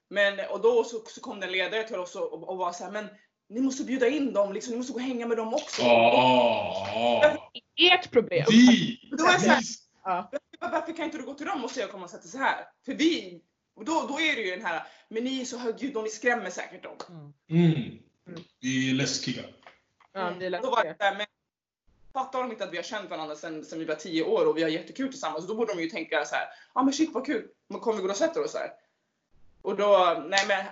[0.09, 2.71] Men, och då så, så kom det en ledare till oss och, och, och var
[2.71, 3.07] så här, men
[3.49, 5.81] ni måste bjuda in dem, liksom, ni måste gå och hänga med dem också.
[7.91, 8.45] Ert problem.
[8.49, 8.99] vi!
[9.17, 9.63] Då är jag så här,
[10.03, 10.31] Ja.
[10.59, 12.65] varför kan inte du gå till dem och säga komma och sätta sig här?
[12.85, 13.41] För vi,
[13.75, 16.09] och då, då är det ju den här, men ni är så högljudda och ni
[16.11, 17.33] skrämmer säkert dem.
[17.49, 17.99] Mm.
[18.61, 19.41] Vi är läskiga.
[20.13, 21.25] Ja, Då var det här, men
[22.13, 24.57] fattar de inte att vi har känt varandra sedan, sedan vi var 10 år och
[24.57, 25.47] vi har jättekul tillsammans?
[25.47, 27.97] Då borde de ju tänka så här, ja ah, men shit vad kul, men kommer
[27.97, 28.71] vi gå och sätta oss här?
[29.61, 30.65] Och då, nej men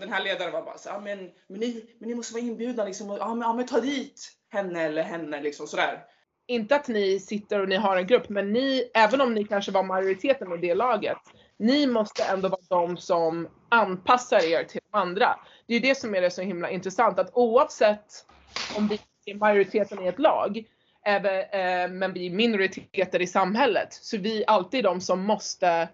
[0.00, 2.84] den här ledaren var bara så ah, men, men, ni, men ni måste vara inbjudna
[2.84, 6.04] liksom, och, ah, men, ah, men ta dit henne eller henne liksom sådär.
[6.46, 9.72] Inte att ni sitter och ni har en grupp, men ni, även om ni kanske
[9.72, 11.18] var majoriteten i det laget,
[11.56, 15.40] ni måste ändå vara de som anpassar er till de andra.
[15.66, 18.24] Det är ju det som är det så himla intressant, att oavsett
[18.76, 20.56] om vi är majoriteten i ett lag,
[21.04, 21.22] eh,
[21.90, 25.88] men vi är minoriteter i samhället, så vi är alltid de som måste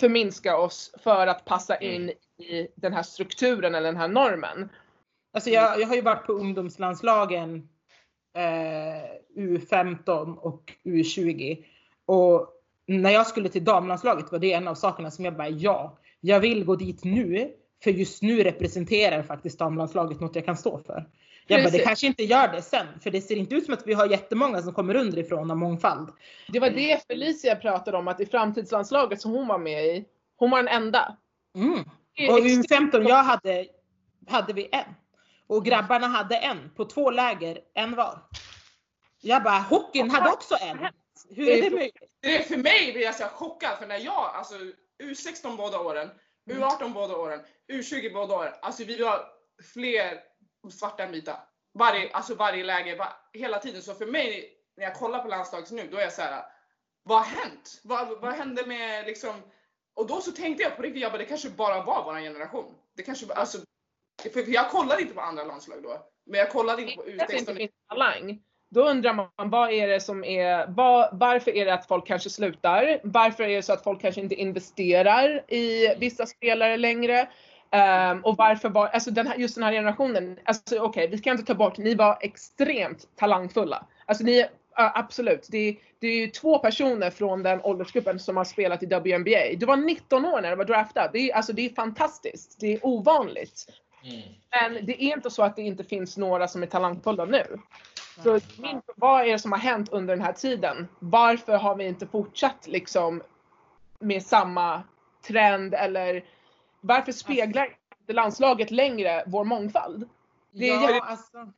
[0.00, 4.68] förminska oss för att passa in i den här strukturen eller den här normen.
[5.32, 7.68] Alltså jag, jag har ju varit på ungdomslandslagen
[8.34, 11.64] eh, U15 och U20.
[12.06, 12.48] Och
[12.86, 16.40] när jag skulle till damlandslaget var det en av sakerna som jag bara ja, jag
[16.40, 17.54] vill gå dit nu.
[17.84, 21.08] För just nu representerar faktiskt damlandslaget något jag kan stå för.
[21.46, 22.86] Jag bara, det kanske inte gör det sen.
[23.02, 26.08] För det ser inte ut som att vi har jättemånga som kommer underifrån av mångfald.
[26.48, 30.04] Det var det Felicia pratade om att i framtidslandslaget som hon var med i
[30.36, 31.16] Hon var den enda.
[31.54, 31.72] Mm.
[32.30, 33.66] Och extremt- U15 jag hade,
[34.28, 34.94] hade vi en.
[35.46, 38.18] Och grabbarna hade en på två läger, en var.
[39.20, 40.78] Jag bara, hockeyn hade också en.
[41.30, 42.16] Hur är det möjligt?
[42.20, 44.54] Det är för mig blir jag så chockad för när jag, alltså
[45.02, 46.10] U16 båda åren,
[46.50, 47.40] U18 båda åren,
[47.72, 49.26] U20 båda åren, alltså vi var
[49.72, 50.20] fler
[50.70, 51.36] svarta än vita.
[51.78, 53.82] Varje, alltså varje läge, var, hela tiden.
[53.82, 56.44] Så för mig, när jag kollar på landslaget nu, då är jag så här.
[57.02, 57.80] vad har hänt?
[57.84, 59.42] Vad, vad hände med liksom,
[59.94, 62.74] och då så tänkte jag på riktigt, jag bara, det kanske bara var vår generation.
[62.96, 63.58] Det kanske, alltså,
[64.32, 66.10] för jag kollade inte på andra landslag då.
[66.26, 67.56] Men jag kollade inte på att det inte U16.
[67.56, 68.42] finns talang.
[68.74, 72.30] Då undrar man vad är det som är, vad, varför är det att folk kanske
[72.30, 73.00] slutar?
[73.02, 77.20] Varför är det så att folk kanske inte investerar i vissa spelare längre?
[77.20, 81.32] Um, och varför var, alltså den här, just den här generationen, alltså okej vi kan
[81.32, 83.86] inte ta bort, ni var extremt talangfulla.
[84.06, 88.44] Alltså ni, uh, absolut, det, det är ju två personer från den åldersgruppen som har
[88.44, 89.56] spelat i WNBA.
[89.56, 91.10] Du var 19 år när du var draftad.
[91.12, 93.66] Det är, alltså, det är fantastiskt, det är ovanligt.
[94.04, 94.22] Mm.
[94.50, 97.58] Men det är inte så att det inte finns några som är talangfulla nu.
[98.22, 100.88] Så min, vad är det som har hänt under den här tiden?
[100.98, 103.22] Varför har vi inte fortsatt liksom
[103.98, 104.82] med samma
[105.26, 106.24] trend eller
[106.80, 110.08] varför speglar inte landslaget längre vår mångfald?
[110.50, 111.52] Det är ja, alltså.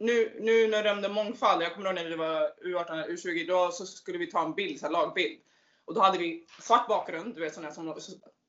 [0.00, 3.46] nu, nu när du nämnde mångfald, jag kommer ihåg när vi var U18 eller U20,
[3.48, 5.40] då så skulle vi ta en bild, så här, lagbild.
[5.84, 7.94] Och då hade vi svart bakgrund, du vet sådana som,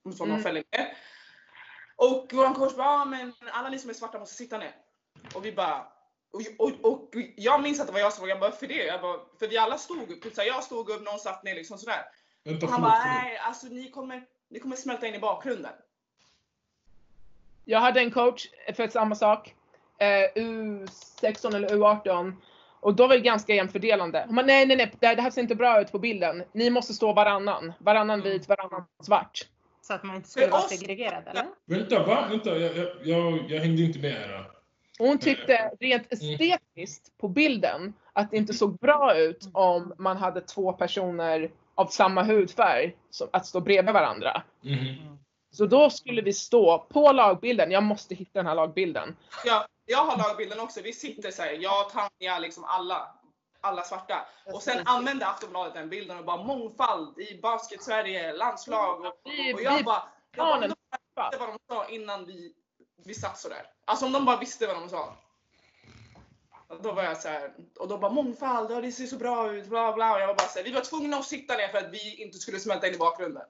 [0.04, 0.38] som, som Mm.
[0.38, 0.88] de fäller ner.
[1.98, 4.76] Och vår coach bara, ah, men alla ni som är svarta måste sitta ner.
[5.36, 5.88] Och vi bara,
[6.32, 8.86] och, och, och jag minns att det var jag som frågade, jag bara, för det?
[8.86, 11.56] Jag bara, för vi alla stod upp, så här, jag stod upp, någon satt ner
[11.56, 12.06] liksom sådär.
[12.44, 15.74] Vänta, Och han bara, nej alltså ni kommer, ni kommer smälta in i bakgrunden.
[17.66, 19.56] Jag hade en coach för samma sak.
[19.98, 22.34] Eh, U16 eller U18.
[22.80, 24.24] Och då var det ganska jämnt fördelande.
[24.28, 26.44] Hon bara, nej nej nej, det här, det här ser inte bra ut på bilden.
[26.52, 27.74] Ni måste stå varannan.
[27.80, 29.48] Varannan vit, varannan svart.
[29.88, 31.46] Så att man inte skulle vara segregerad eller?
[31.66, 32.28] Vänta, va?
[32.30, 34.52] Vänta, jag, jag, jag, jag hängde inte med här.
[35.00, 40.18] Och hon tyckte rent estetiskt på bilden att det inte såg bra ut om man
[40.18, 44.44] hade två personer av samma hudfärg som, att stå bredvid varandra.
[44.62, 45.18] Mhm.
[45.52, 47.72] Så då skulle vi stå på lagbilden.
[47.72, 49.16] Jag måste hitta den här lagbilden.
[49.46, 50.82] Jag, jag har lagbilden också.
[50.82, 53.08] Vi sitter så här, jag, Tanja, liksom alla.
[53.62, 54.26] Alla svarta.
[54.46, 59.00] Och sen använde Aftonbladet den bilden och bara mångfald i basket-Sverige, landslag.
[59.00, 59.06] Och,
[59.54, 60.04] och jag bara,
[60.36, 62.54] jag bara de visste vad de sa innan vi,
[63.06, 63.72] vi satt sådär.
[63.86, 65.16] Alltså om de bara visste vad de sa.
[66.68, 69.54] Och Då var jag så här, och då bara mångfald, ja, det ser så bra
[69.54, 70.14] ut, bla bla.
[70.14, 72.16] Och jag var bara så här, vi var tvungna att sitta ner för att vi
[72.22, 73.44] inte skulle smälta in i bakgrunden.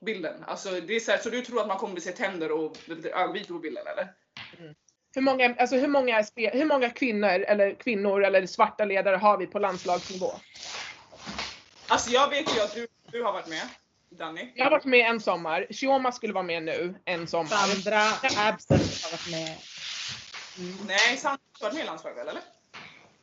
[0.00, 0.44] Bilden.
[0.46, 3.54] Alltså det är så, här, så du tror att man kommer se tänder och ögonvitor
[3.54, 4.14] på bilden eller?
[5.14, 9.46] Hur, många, alltså hur, många, hur många kvinnor eller kvinnor eller svarta ledare har vi
[9.46, 10.32] på landslagsnivå?
[11.88, 13.68] Alltså jag vet ju att du, du har varit med,
[14.10, 14.52] Danny.
[14.54, 15.66] Jag har varit med en sommar.
[15.70, 17.46] Shioma skulle vara med nu en sommar.
[17.46, 18.00] Sandra
[18.48, 19.56] Absen har varit med.
[20.86, 22.42] Nej, Sandra har varit med i landslaget eller?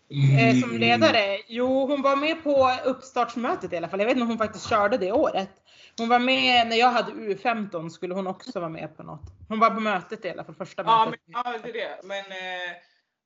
[0.10, 0.78] Eh, som Mm.
[0.82, 1.38] ledare?
[1.48, 4.00] Jo, hon var med på uppstartsmötet i alla fall.
[4.00, 5.50] Jag vet inte om hon faktiskt körde det året.
[5.98, 9.22] Hon var med när jag hade U15 skulle hon också vara med på något.
[9.50, 11.22] Hon var på mötet i alla fall, första Ja, mötet.
[11.28, 12.00] men, ja det är det.
[12.04, 12.76] Men eh,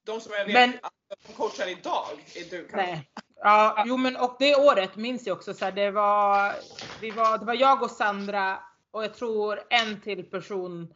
[0.06, 0.94] de som jag vet Men- att
[1.28, 2.78] de coachar idag är du kanske.
[2.92, 3.10] Nej.
[3.44, 6.54] Ja, jo men och det året minns jag också så här, det var,
[7.02, 8.60] vi var, det var jag och Sandra
[8.92, 10.94] och jag tror en till person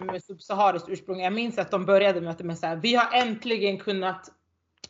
[0.00, 1.20] med subsahariskt ursprung.
[1.20, 4.30] Jag minns att de började mötet med så här, vi har äntligen kunnat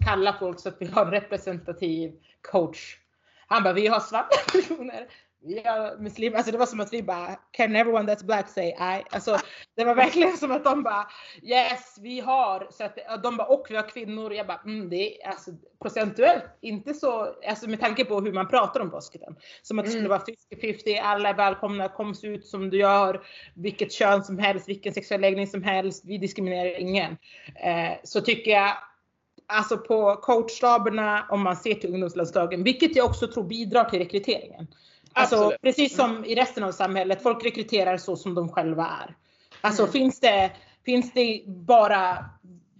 [0.04, 2.12] kalla folk så att vi har en representativ
[2.50, 2.98] coach.
[3.46, 5.08] Han bara, vi har svarta personer.
[5.40, 6.36] Vi har muslimer.
[6.36, 9.02] Alltså det var som att vi bara, can everyone that's black say I?
[9.10, 9.38] Alltså
[9.76, 11.06] det var verkligen som att de bara,
[11.42, 12.68] yes vi har.
[12.70, 14.32] Så att, de bara, och vi har kvinnor.
[14.32, 15.50] Jag bara, mm, det är alltså
[15.82, 19.36] procentuellt inte så, alltså med tanke på hur man pratar om basketen.
[19.62, 20.10] Som att det skulle Mm.
[20.10, 23.22] vara 50-50, alla är välkomna, kom ut som du gör.
[23.54, 26.04] Vilket kön som helst, vilken sexuell läggning som helst.
[26.06, 27.16] Vi diskriminerar ingen.
[27.56, 28.76] Eh, så tycker jag
[29.50, 34.66] Alltså på coachstaberna om man ser till ungdomslandslagen, vilket jag också tror bidrar till rekryteringen.
[35.12, 35.60] Alltså Absolut.
[35.62, 39.16] precis som i resten av samhället, folk rekryterar så som de själva är.
[39.60, 39.92] Alltså Mm.
[39.92, 40.50] finns, det,
[40.84, 42.24] finns det bara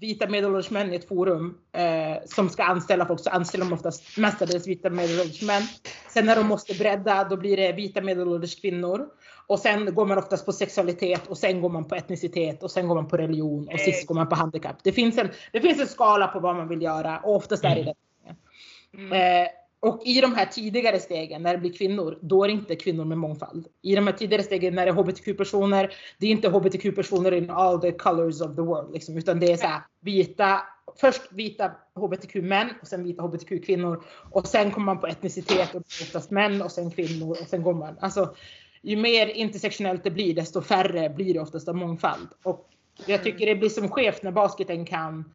[0.01, 4.17] vita medelålders män i ett forum eh, som ska anställa folk så anställer de oftast
[4.17, 5.63] mestadels vita medelålders män.
[6.09, 9.07] Sen när de måste bredda då blir det vita medelålders kvinnor.
[9.49, 12.89] Och sen går man oftast på sexualitet och sen går man på etnicitet och sen
[12.89, 14.77] går man på religion och sist går man på handikapp.
[14.83, 17.75] Det finns en, det finns en skala på vad man vill göra och oftast är
[17.75, 17.95] det Mm.
[18.25, 18.99] det.
[18.99, 19.43] Mm.
[19.45, 19.49] Eh,
[19.81, 23.05] och i de här tidigare stegen när det blir kvinnor, då är det inte kvinnor
[23.05, 23.67] med mångfald.
[23.83, 27.81] I de här tidigare stegen när det är hbtq-personer, det är inte hbtq-personer in all
[27.81, 28.93] the colors of the world.
[28.93, 30.61] Liksom, utan det är så här, vita
[30.97, 34.05] först vita hbtq-män och sen vita hbtq-kvinnor.
[34.31, 37.75] Och sen kommer man på etnicitet och oftast män och sen kvinnor och sen går
[37.75, 37.97] man.
[38.01, 38.35] Alltså,
[38.83, 42.29] ju mer intersektionellt det blir desto färre blir det oftast av mångfald.
[42.43, 42.71] Och
[43.07, 45.33] jag tycker det blir som skevt när basketen kan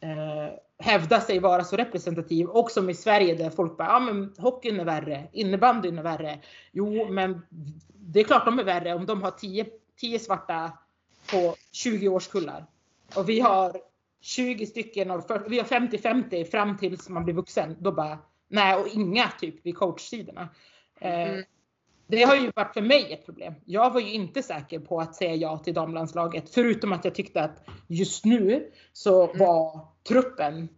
[0.00, 2.46] eh, hävda sig vara så representativ.
[2.46, 6.38] Och som i Sverige där folk bara, ja men hockeyn är värre, innebandyn är värre.
[6.72, 7.42] Jo men
[7.94, 9.66] det är klart de är värre om de har 10,
[10.00, 10.72] 10 svarta
[11.30, 12.66] på 20 årskullar.
[13.16, 13.76] Och vi har
[14.20, 17.76] 20 stycken av, vi har 50-50 fram tills man blir vuxen.
[17.80, 20.48] Då bara, nej och inga typ vid coachsidorna.
[21.00, 21.44] Eh, Mm.
[22.06, 23.54] Det har ju varit för mig ett problem.
[23.64, 26.50] Jag var ju inte säker på att säga ja till damlandslaget.
[26.54, 29.38] Förutom att jag tyckte att just nu så Mm.
[29.38, 30.68] var truppen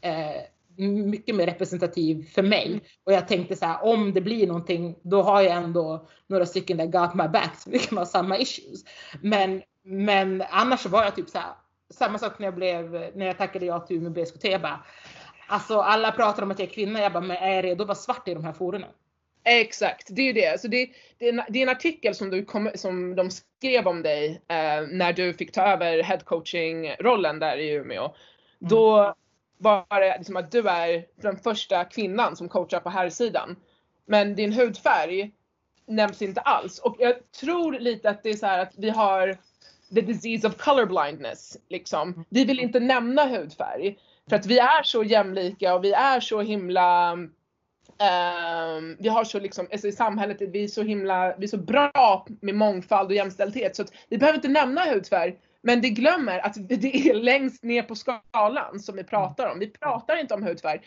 [0.00, 0.42] eh,
[0.86, 2.66] mycket mer representativ för mig.
[2.66, 2.80] Mm.
[3.04, 6.76] Och jag tänkte så här, om det blir någonting, då har jag ändå några stycken
[6.76, 8.84] där got my back, så vi kan ha samma issues.
[9.20, 11.52] Men, men annars var jag typ så här,
[11.90, 14.84] samma sak när jag blev, när jag tackade ja till Umeå BSKT, jag bara,
[15.48, 17.88] alltså alla pratar om att jag är kvinna, jag bara, men är jag redo att
[17.88, 18.90] vara svart i de här forumen?
[19.44, 20.60] Exakt, det är ju det.
[20.60, 23.88] Så det, det, är en, det är en artikel som, du kom, som de skrev
[23.88, 28.14] om dig eh, när du fick ta över headcoaching-rollen där i Umeå.
[28.58, 29.14] Då
[29.58, 33.56] var det liksom att du är den första kvinnan som coachar på här sidan.
[34.06, 35.30] Men din hudfärg
[35.86, 36.78] nämns inte alls.
[36.78, 39.38] Och jag tror lite att det är så att vi har
[39.94, 41.56] the disease of colorblindness.
[41.68, 42.24] Liksom.
[42.28, 43.98] Vi vill inte nämna hudfärg.
[44.28, 47.18] För att vi är så jämlika och vi är så himla
[47.98, 51.56] Ehm, vi har så liksom, alltså i samhället, är vi så himla, vi är så
[51.56, 55.38] bra med mångfald och jämställdhet så att vi behöver inte nämna hudfärg.
[55.62, 59.58] Men det glömmer att det är längst ner på skalan som vi pratar om.
[59.58, 60.80] Vi pratar inte om hudfärg.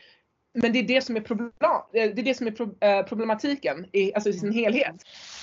[0.53, 1.51] Men det är det som är, problem,
[1.91, 4.95] det är, det som är eh, problematiken i, alltså i sin helhet.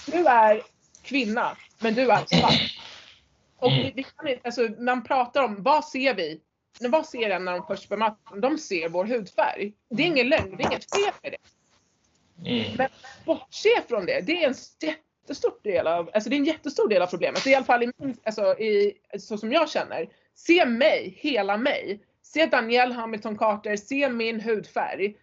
[0.07, 0.63] Du är
[1.03, 2.79] kvinna, men du är svart.
[3.59, 6.41] Och vi, vi kan inte, alltså, man pratar om vad ser vi?
[6.81, 9.73] Men vad ser en när de först bemöter De ser vår hudfärg.
[9.91, 11.39] Det är ingen lögn, det är inget fel med det.
[12.47, 12.65] Mm.
[12.79, 12.89] Men
[13.25, 14.21] bortse från det.
[14.21, 17.47] Det är en jättestor del av, alltså det är en jättestor del av problemet.
[17.47, 17.93] I alla fall i
[18.25, 20.09] alltså i, så som jag känner.
[20.35, 22.01] Se mig, hela mig.
[22.23, 25.17] Se Danielle Hamilton Carter, se min hudfärg.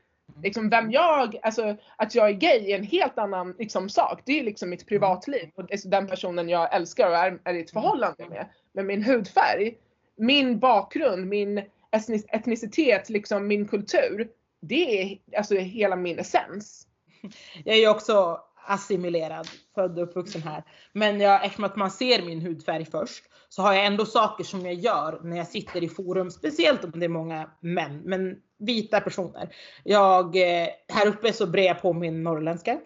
[0.44, 4.22] Liksom vem jag, alltså att jag är gay är en helt annan liksom, sak.
[4.26, 5.50] Det är liksom mitt privatliv.
[5.56, 8.50] Och den personen jag älskar och är, är i ett förhållande med.
[8.74, 9.76] Men min hudfärg,
[10.16, 14.30] min bakgrund, min etnic- etnicitet, liksom min kultur.
[14.62, 16.88] Det är alltså hela min essens.
[17.66, 20.64] Jag är ju också assimilerad, född och uppvuxen här.
[20.94, 24.66] Men jag, eftersom att man ser min hudfärg först så har jag ändå saker som
[24.66, 29.02] jag gör när jag sitter i forum, speciellt om det är många män, men vita
[29.02, 29.56] personer.
[29.84, 32.80] Jag, eh, här uppe så brer jag på min norrländska.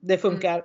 [0.00, 0.64] Det funkar.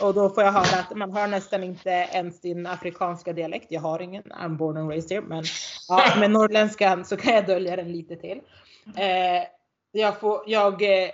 [0.00, 3.66] Och då får jag höra att man hör nästan inte ens din afrikanska dialekt.
[3.70, 5.26] Jag har ingen, I'm born and raised here.
[5.26, 5.44] Men
[5.88, 8.40] ja, med norrländskan så kan jag dölja den lite till.
[8.96, 9.42] Eh,
[9.92, 11.10] jag får, jag, eh,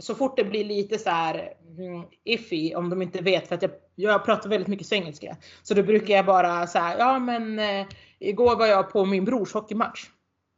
[0.00, 3.62] så fort det blir lite så här mm, iffy om de inte vet för att
[3.62, 5.36] jag, jag pratar väldigt mycket svengelska.
[5.62, 7.86] Så då brukar jag bara säga ja men eh,
[8.18, 10.06] igår var jag på min brors hockeymatch.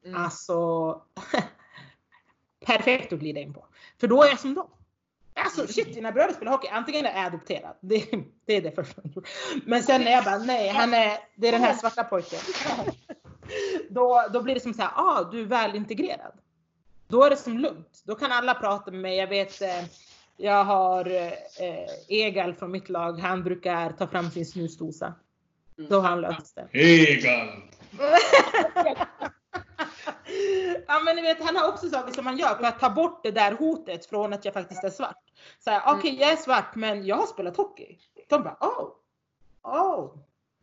[0.05, 0.23] Mm.
[0.23, 1.01] Alltså
[2.67, 3.65] perfekt att glida in på.
[4.01, 4.69] För då är jag som dem.
[5.35, 6.69] Alltså shit, dina bröder spelar hockey.
[6.69, 7.77] Antingen är jag adopterad.
[7.81, 8.05] Det,
[8.47, 9.03] det är det första.
[9.67, 12.39] Men sen är jag bara, nej, han är, det är den här svarta pojken.
[13.91, 16.33] Då, då blir det som så här, ah, du är välintegrerad.
[17.13, 18.03] Då är det som lugnt.
[18.05, 19.17] Då kan alla prata med mig.
[19.17, 19.85] Jag vet, eh,
[20.37, 21.33] jag har eh,
[22.09, 23.19] Egal från mitt lag.
[23.19, 25.15] Han brukar ta fram sin snusdosa.
[25.77, 26.69] Då har han löst det.
[26.73, 27.49] Egan!
[30.87, 33.23] ja men ni vet han har också saker som han gör för att ta bort
[33.23, 35.23] det där hotet från att jag faktiskt är svart.
[35.65, 37.99] Så här, okej jag är svart men jag har spelat hockey.
[38.29, 38.89] De bara oh,
[39.63, 40.17] oh.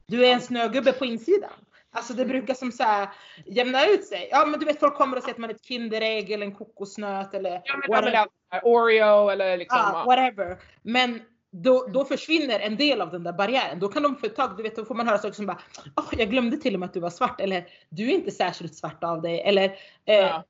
[0.06, 1.66] Du är en snögubbe på insidan.
[1.92, 3.10] Alltså det brukar som så här
[3.46, 4.28] jämna ut sig.
[4.32, 6.56] Ja men du vet folk kommer och säger att man är ett Kinderägg eller en
[6.56, 8.12] kokosnöt eller Ja, men whatever.
[8.12, 8.30] whatever.
[8.64, 9.80] Oreo eller liksom.
[9.94, 10.58] Ja, whatever.
[10.82, 11.22] Men
[11.52, 13.80] då, då försvinner en del av den där barriären.
[13.80, 15.60] Då kan de ett tag, du vet, då får man höra saker som bara
[15.96, 17.42] Åh, jag glömde till och med att du var svart.
[17.42, 19.42] Eller du är inte särskilt svart av dig.
[19.42, 19.64] Eller
[20.06, 20.44] eh, Ja.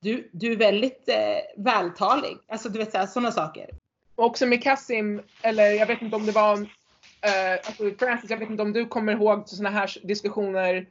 [0.00, 2.36] du, du är väldigt eh, vältalig.
[2.48, 3.70] Alltså du vet sådana saker.
[4.14, 6.66] Och också med Kassim, eller jag vet inte om det var
[7.66, 10.86] alltså Francis, jag vet inte om du kommer ihåg sådana här diskussioner,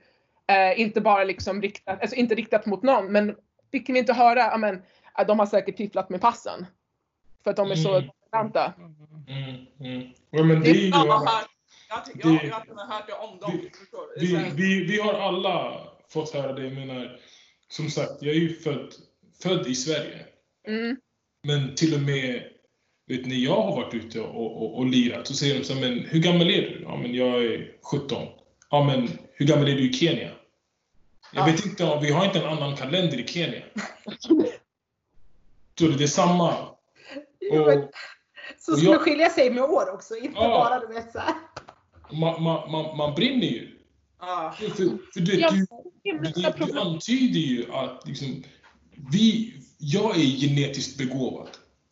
[0.48, 3.36] eh, inte bara liksom riktat, alltså inte riktat mot någon, men
[3.72, 4.82] fick vi inte höra, ja men,
[5.14, 6.66] att de har säkert fifflat med passen.
[7.44, 8.10] För att de är så Mm.
[8.32, 8.74] dominanta.
[9.28, 10.10] Mm, mm.
[10.30, 10.88] Ja, men det är ju...
[10.90, 11.08] Jag
[12.24, 13.62] jag, jag, jag har hört det om dem.
[14.20, 16.64] Vi- Vi, vi, vi har alla fått höra det.
[16.64, 17.20] Jag menar,
[17.68, 18.94] som sagt, jag är ju född,
[19.44, 20.26] född i Sverige.
[20.68, 20.98] Mm.
[21.44, 22.44] Men till och med
[23.08, 25.82] vet, när jag har varit ute och, och, och lirat så säger de så här,
[25.82, 26.82] men hur gammal är du?
[26.84, 28.28] Ja, men jag är 17.
[28.70, 30.32] Ja, men hur gammal är du i Kenya?
[31.34, 33.64] Jag vet inte vi har inte en annan kalender i Kenya.
[35.80, 36.56] Så det är samma.
[37.40, 37.90] Jo, men- Och
[38.60, 40.48] Så och skulle jag- skilja sig med år också, inte Ja.
[40.50, 41.34] bara du vet så här.
[42.12, 43.72] man, man, man, man brinner ju.
[44.20, 44.56] Ja.
[44.60, 44.68] För,
[45.14, 45.66] för du, Ja, du,
[46.34, 48.44] du, du antyder ju att liksom,
[49.12, 51.50] vi, jag är genetiskt begåvad.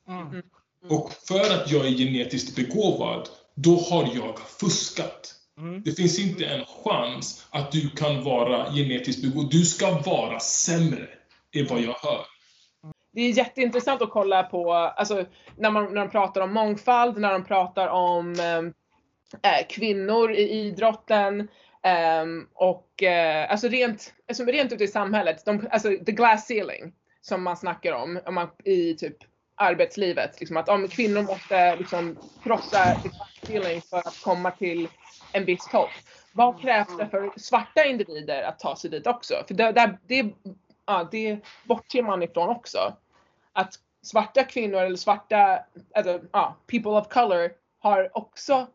[0.07, 0.42] Mm.
[0.89, 5.35] Och för att jag är genetiskt begåvad, då har jag fuskat.
[5.57, 5.83] Mm.
[5.83, 9.51] Det finns inte en chans att du kan vara genetiskt begåvad.
[9.51, 11.07] Du ska vara sämre,
[11.51, 12.25] är vad jag hör.
[13.13, 15.25] det är jätteintressant att kolla på, alltså
[15.57, 18.39] när, man, när de pratar om mångfald, när de pratar om
[19.41, 21.47] eh, kvinnor i idrotten
[21.83, 26.93] ehm, och eh, alltså rent, alltså rent ute i samhället, de, alltså the glass ceiling
[27.21, 29.17] som man snackar om, om man, i typ
[29.55, 33.09] arbetslivet, liksom att om kvinnor måste liksom krossa the
[33.53, 34.87] glass för att komma till
[35.33, 35.89] en viss topp.
[36.33, 39.43] Vad krävs det för svarta individer att ta sig dit också?
[39.47, 40.33] För det, det, det,
[40.85, 42.93] ja, det bortser man ifrån också.
[43.53, 45.59] Att svarta kvinnor eller svarta,
[45.95, 48.67] alltså, ja, people of color har också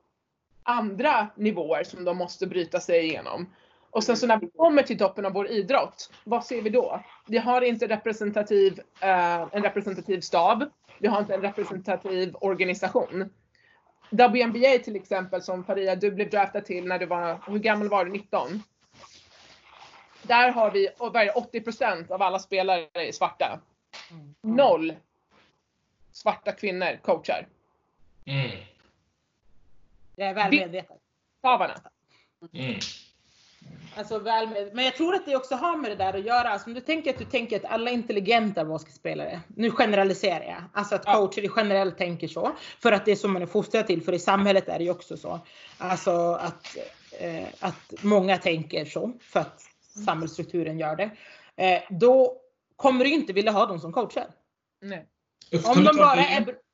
[0.62, 3.54] andra nivåer som de måste bryta sig igenom.
[3.90, 7.00] Och sen så när vi kommer till toppen av vår idrott, vad ser vi då?
[7.26, 10.64] Vi har inte representativ, eh, en representativ stab.
[10.98, 13.30] Vi har inte en representativ organisation.
[14.10, 18.04] WNBA till exempel som Faria, du blev draftad till när du var, hur gammal var
[18.04, 18.10] du?
[18.10, 18.62] 19?
[20.22, 23.60] Där har vi, och vad är det, 80% av alla spelare är svarta.
[24.40, 24.94] Noll
[26.12, 27.46] svarta kvinnor coachar.
[28.24, 28.50] Mm.
[30.16, 30.96] Jag är väl medveten.
[31.38, 31.74] Stavarna.
[32.52, 32.78] Mm.
[33.96, 36.48] Alltså väl med, men jag tror att det också har med det där att göra.
[36.48, 40.94] Alltså om du tänker att du tänker att alla intelligenta basketspelare, nu generaliserar jag, alltså
[40.94, 41.12] att Ja.
[41.12, 42.50] coacher generellt tänker så.
[42.82, 44.90] För att det är så man är fostrad till, för i samhället är det ju
[44.90, 45.40] också så.
[45.78, 46.76] Alltså att,
[47.20, 49.62] eh, att många tänker så, för att
[50.04, 51.10] samhällsstrukturen gör det.
[51.56, 52.36] Eh, då
[52.76, 54.26] kommer du inte vilja ha dem som coacher.
[54.82, 55.06] Nej.
[55.64, 56.67] Om de bara är...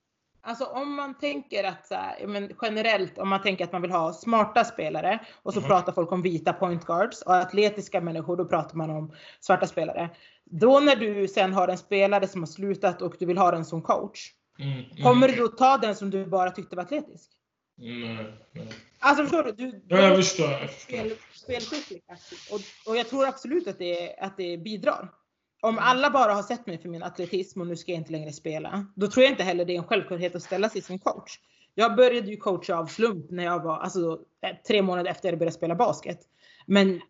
[0.47, 3.91] Alltså om man tänker att så här, men generellt, om man tänker att man vill
[3.91, 5.69] ha smarta spelare och så Mhm.
[5.69, 10.11] pratar folk om vita point guards och atletiska människor, då pratar man om svarta spelare.
[10.45, 13.65] Då när du sen har en spelare som har slutat och du vill ha den
[13.65, 15.03] som coach, Mm, mm.
[15.03, 17.31] kommer du då ta den som du bara tyckte var atletisk?
[17.77, 18.69] Nej, nej.
[18.99, 19.53] Alltså förstår du?
[19.53, 20.51] du Ja, jag förstår.
[20.51, 20.99] Jag förstår.
[20.99, 22.03] spel, spelskicklig.
[22.53, 25.09] Och, och jag tror absolut att det, att det bidrar.
[25.65, 28.33] Om alla bara har sett mig för min atletism och nu ska jag inte längre
[28.33, 31.39] spela, då tror jag inte heller det är en självklarhet att ställa sig som coach.
[31.75, 35.39] Jag började ju coacha av slump när jag var, alltså eh, tre månader efter jag
[35.39, 36.21] började spela basket.
[36.67, 37.01] Men,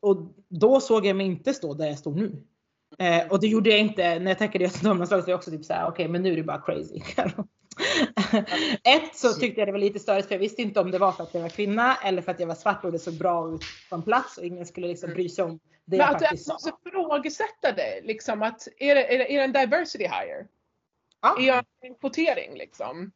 [0.00, 2.42] och då såg jag mig inte stå där jag står nu.
[2.98, 5.26] Eh, och det gjorde jag inte när jag tackade jag till damlandslaget.
[5.26, 7.00] var jag också typ såhär, okej men nu är det bara crazy.
[8.84, 11.12] Ett så tyckte jag det var lite störigt för jag visste inte om det var
[11.12, 13.54] för att jag var kvinna eller för att jag var svart och det såg bra
[13.54, 16.18] ut på en plats och ingen skulle liksom bry sig om det Men jag att
[16.18, 16.52] du faktiskt sa.
[16.52, 20.46] måste ifrågasätta det, liksom att är det, är det, är det en diversity hire?
[21.22, 21.36] Ja.
[21.40, 23.12] Är jag en kvotering liksom?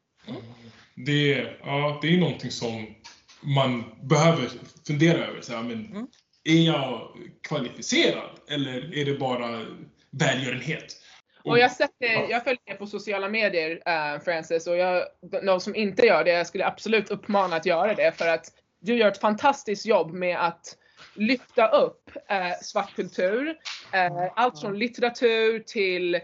[0.94, 2.86] Det, är- ja, det är någonting som
[3.40, 4.50] man behöver
[4.86, 5.40] fundera över.
[5.40, 6.06] Så här, men Mm.
[6.44, 7.08] Är jag
[7.42, 9.66] kvalificerad eller är det bara
[10.10, 10.84] välgörenhet?
[11.50, 15.04] Och jag, sett det, jag följer det på sociala medier, eh, Francis, och jag,
[15.42, 18.46] de som inte gör det, jag skulle absolut uppmana att göra det för att
[18.80, 20.76] du gör ett fantastiskt jobb med att
[21.14, 23.56] lyfta upp eh, svart kultur.
[23.92, 26.20] Eh, allt från litteratur till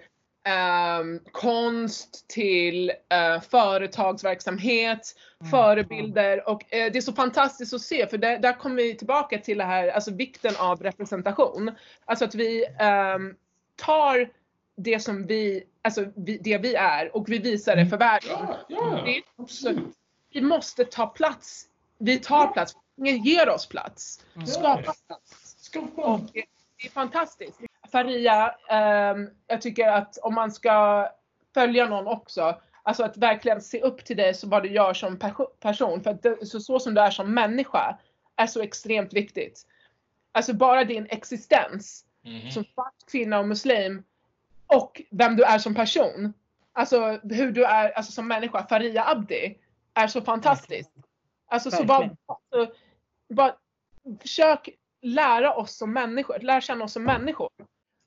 [0.49, 5.15] ehm, konst till eh, företagsverksamhet,
[5.51, 9.39] förebilder och eh, det är så fantastiskt att se för där, där kommer vi tillbaka
[9.39, 11.71] till det här, alltså vikten av representation.
[12.05, 13.35] Alltså att vi ehm,
[13.77, 14.29] tar
[14.77, 18.31] det som vi, alltså vi, det vi är och vi visar det för världen.
[18.31, 19.95] Ja, ja, Det är absolut.
[20.33, 21.67] Vi måste ta plats.
[21.99, 22.77] Vi tar plats.
[22.97, 24.25] Ingen ger oss plats.
[24.47, 25.69] Skapa plats.
[25.97, 26.45] Och det
[26.87, 27.61] är fantastiskt.
[27.93, 31.09] Faria, ehm, jag tycker att om man ska
[31.55, 35.19] följa någon också, alltså att verkligen se upp till dig som vad du gör som
[35.19, 36.03] perso- person.
[36.03, 37.99] För att det, så, så som du är som människa
[38.37, 39.67] är så extremt viktigt.
[40.33, 42.51] Alltså bara din existens Mhm.
[42.51, 44.05] som svart kvinna och muslim
[44.67, 46.33] och vem du är som person.
[46.73, 48.67] Alltså hur du är alltså, som människa.
[48.67, 49.59] Faria Abdi
[49.95, 50.91] är så fantastisk.
[51.47, 52.75] Alltså så bara, alltså,
[53.29, 53.55] bara
[54.21, 54.69] försök
[55.03, 57.51] lära oss som människor, lära känna oss som människor.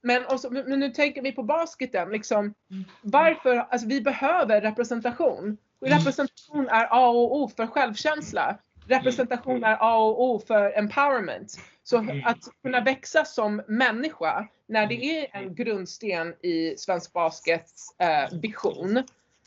[0.01, 2.53] Men, också, men nu tänker vi på basketen, liksom,
[3.01, 5.57] varför, alltså vi behöver representation.
[5.79, 8.57] Representation är A och O för självkänsla.
[8.87, 11.59] Representation är A och O för empowerment.
[11.83, 18.39] Så att kunna växa som människa när det är en grundsten i svensk baskets eh,
[18.39, 19.03] vision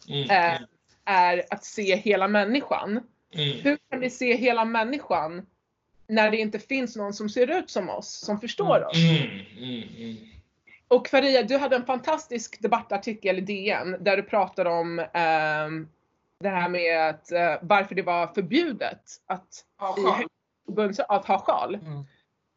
[0.09, 0.69] Mm, eh, mm,
[1.05, 2.91] är att se hela människan.
[3.35, 3.59] mm.
[3.63, 5.47] Hur kan vi se hela människan
[6.07, 8.97] när det inte finns någon som ser ut som oss, som förstår oss.
[8.97, 10.17] Mm, mm, mm.
[10.89, 15.89] Och Faria, du hade en fantastisk debattartikel i DN där du pratade om ehm,
[16.41, 19.65] det här med att, eh, varför det var förbjudet att,
[19.99, 20.95] i sjal.
[21.09, 21.75] att ha sjal.
[21.75, 22.05] Mm.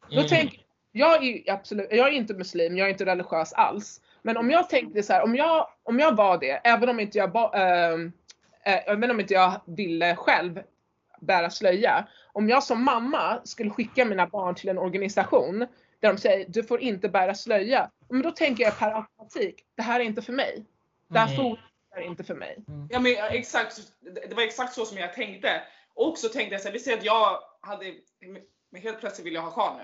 [0.10, 0.28] Då Mm.
[0.28, 0.60] tänker
[0.92, 4.02] jag är absolut, jag är inte muslim, jag är inte religiös alls.
[4.22, 7.18] Men om jag tänkte så här, om jag, om jag var det, även om inte
[7.18, 8.12] jag, ba, ehm,
[8.66, 10.62] eh, även om inte jag ville själv
[11.20, 12.08] bära slöja.
[12.32, 15.60] Om jag som mamma skulle skicka mina barn till en organisation
[16.00, 17.90] där de säger du får inte bära slöja.
[18.10, 20.66] Men då tänker jag per automatik, det här är inte för mig.
[21.08, 21.58] Det här Mm.
[21.94, 22.58] Är inte för mig.
[22.90, 23.80] Ja, men exakt,
[24.30, 25.62] det var exakt så som jag tänkte.
[25.94, 27.94] Och så tänkte jag så här, vi säger att jag hade,
[28.72, 29.84] men helt plötsligt vill jag ha sjal nu.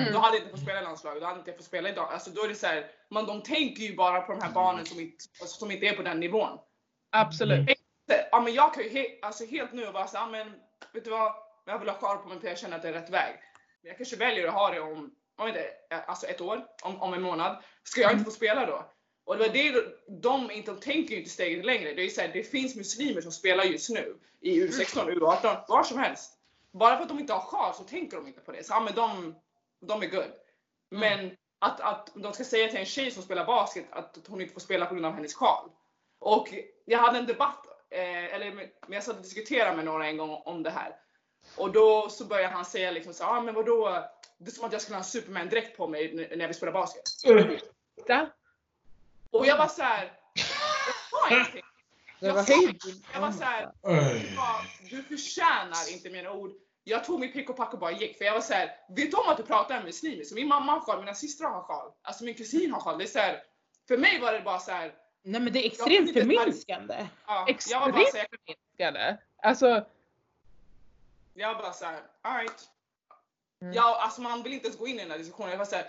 [0.00, 0.12] Mm.
[0.12, 2.12] Då hade jag inte fått spela i landslaget, då hade inte jag fått spela idag.
[2.12, 4.86] Alltså då är det så här, man, de tänker ju bara på de här barnen
[4.86, 6.58] som inte, alltså, som inte är på den nivån.
[7.10, 7.58] Absolut.
[7.58, 7.74] Mm.
[8.30, 10.54] Ja men jag kan ju he, alltså, helt nu vara såhär, men
[10.92, 11.32] vet du vad?
[11.66, 13.34] Jag vill ha sjal på mig för jag känner att det är rätt väg.
[13.82, 15.70] Men jag kanske väljer att ha det om, om inte,
[16.06, 17.62] alltså ett år, om, om en månad.
[17.82, 18.90] Ska jag inte få spela då?
[19.24, 21.92] Och det var det de inte, tänker inte steget längre.
[21.92, 25.82] Det är ju såhär, det finns muslimer som spelar just nu i U16, U18, var
[25.82, 26.38] som helst.
[26.72, 28.64] Bara för att de inte har sjal så tänker de inte på det.
[28.64, 29.34] Så ja men de,
[29.80, 30.32] de är good.
[30.90, 34.52] Men att, att de ska säga till en tjej som spelar basket att hon inte
[34.52, 35.70] får spela på grund av hennes sjal.
[36.18, 36.48] Och
[36.84, 40.30] jag hade en debatt, eh, eller men jag satt och diskuterade med några en gång
[40.44, 40.96] om det här.
[41.56, 44.04] Och då så började han säga liksom så ah, men vadå?
[44.38, 46.72] Det är som att jag skulle ha en superman direkt på mig när vi spelar
[46.72, 47.02] basket.
[48.06, 48.32] Där.
[49.38, 50.12] Och jag var så här.
[50.34, 50.46] Jag
[51.16, 51.62] sa ingenting.
[52.18, 52.82] Jag var sa- höjd.
[53.14, 53.70] Jag var så här.
[53.82, 54.32] Oj.
[54.36, 54.60] Ja,
[54.90, 56.52] du förtjänar inte mina ord.
[56.84, 58.18] Jag tog mitt pick och pack och bara gick.
[58.18, 60.24] För jag var så här, vet du om att du pratar med muslimer?
[60.24, 61.92] Så min mamma har sjal, mina systrar har sjal.
[62.02, 62.98] Alltså min kusin har sjal.
[62.98, 63.42] Det är så här,
[63.88, 64.94] för mig var det bara så här.
[65.22, 67.06] Nej men det är extremt förminskande.
[67.26, 69.18] Ja, jag var bara så här, Extremt förminskade.
[69.42, 69.84] Alltså,
[71.34, 72.68] jag var bara så här, alright.
[73.62, 73.74] Mm.
[73.74, 75.50] Ja, alltså man vill inte ens gå in i den här diskussionen.
[75.50, 75.86] Jag var så här,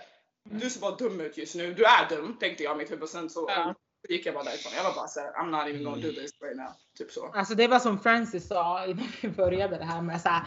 [0.50, 1.74] du ser bara dum ut just nu.
[1.74, 3.08] Du är dum, tänkte jag i mitt huvud.
[3.08, 3.74] Sen så Ja.
[4.06, 4.72] så gick jag bara därifrån.
[4.76, 6.68] Jag var bara så här, I'm not even gonna do this right now.
[6.98, 7.26] Typ så.
[7.34, 10.42] Alltså det var som Francis sa innan vi började det här med så här,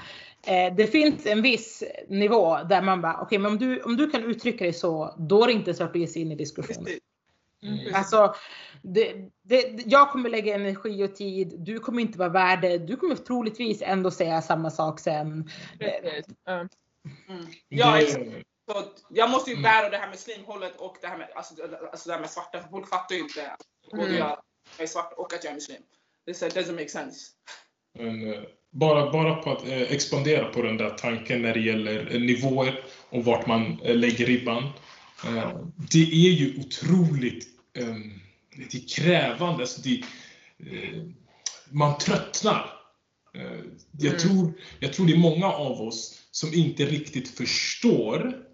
[0.68, 4.10] eh, det finns en viss nivå där man bara, okej men om du, om du
[4.10, 6.86] kan uttrycka dig så, då är det inte svårt att ge sig in i diskussionen.
[6.86, 7.00] Precis.
[7.64, 7.96] Mm.
[7.96, 8.36] Alltså,
[8.82, 12.96] det, det, jag kommer lägga energi och tid, du kommer inte vara värd det, du
[12.96, 15.50] kommer troligtvis ändå säga samma sak sen.
[15.80, 16.36] precis.
[16.46, 16.52] Ja.
[16.54, 17.46] Mm.
[17.70, 18.26] Ja, exakt.
[18.70, 19.64] Så jag måste ju Mm.
[19.64, 21.54] bära det här med slimhållet och det här med, alltså,
[21.92, 22.62] alltså det här med svarta.
[22.62, 23.52] För folk fattar ju inte
[23.92, 24.18] både Mm.
[24.18, 24.42] jag
[24.78, 25.82] är svart och att jag är muslim.
[26.26, 27.32] Det it doesn't make sense.
[28.00, 28.42] Men, eh,
[28.72, 32.86] bara, bara på att eh, expandera på den där tanken när det gäller eh, nivåer
[33.10, 34.64] och vart man lägger ribban.
[35.92, 37.96] Det är ju otroligt eh,
[38.70, 39.62] det är krävande.
[39.62, 40.04] Alltså det,
[41.72, 42.74] man tröttnar.
[43.92, 44.18] Jag, Mm.
[44.20, 48.49] tror, jag tror det är många av oss som inte riktigt förstår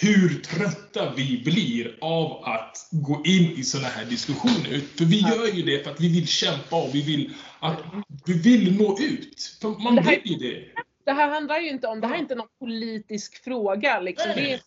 [0.00, 4.80] hur trötta vi blir av att gå in i sådana här diskussioner.
[4.98, 7.78] För vi gör ju det för att vi vill kämpa och vi vill, att,
[8.26, 9.58] vi vill nå ut.
[9.60, 10.64] För man Det här- vill ju det.
[11.04, 14.30] Det här handlar ju inte om, det här är inte någon politisk fråga liksom.
[14.34, 14.60] Det är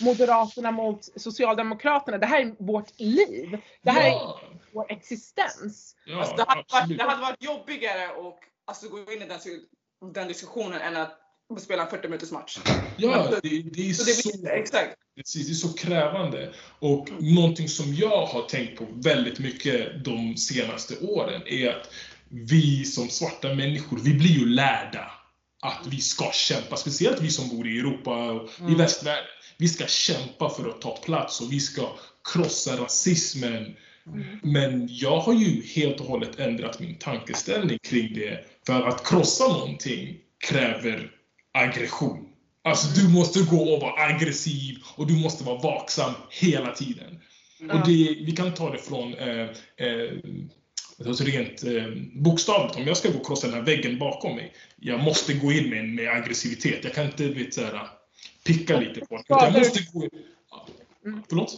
[0.00, 2.18] Moderaterna mot Socialdemokraterna.
[2.18, 3.58] Det här är vårt liv.
[3.82, 4.40] Det här är ja,
[4.72, 5.96] vår existens.
[6.06, 9.38] ja, Alltså, det, hade varit, det hade varit jobbigare att alltså, gå in i den,
[10.12, 11.18] den diskussionen än att
[11.56, 12.58] spela en 40 minuters match.
[12.96, 14.94] Ja, det, det är Så det så blir, exakt.
[15.16, 16.52] Precis, det är så krävande.
[16.78, 21.90] Och någonting som jag har tänkt på väldigt mycket de senaste åren är att
[22.28, 25.10] vi som svarta människor, vi blir ju lärda
[25.62, 28.76] att vi ska kämpa, speciellt vi som bor i Europa och i Mm.
[28.78, 29.24] västvärlden.
[29.56, 31.88] Vi ska kämpa för att ta plats och vi ska
[32.32, 33.76] krossa rasismen.
[34.42, 38.44] Men jag har ju helt och hållet ändrat min tankeställning kring det.
[38.66, 40.16] För att krossa någonting
[40.48, 41.10] kräver
[41.58, 42.28] aggression.
[42.62, 47.20] Alltså du måste gå och vara aggressiv och du måste vara vaksam hela tiden.
[47.60, 47.74] Ja.
[47.74, 50.12] Och det, vi kan ta det från eh, eh,
[51.06, 51.84] alltså rent eh,
[52.14, 52.76] bokstavligt.
[52.76, 54.52] Om jag ska gå och krossa den här väggen bakom mig.
[54.76, 56.84] Jag måste gå in med, med aggressivitet.
[56.84, 57.88] Jag kan inte vet, så här,
[58.44, 60.10] picka lite på Jag måste gå in.
[61.04, 61.22] Mm.
[61.28, 61.54] Förlåt?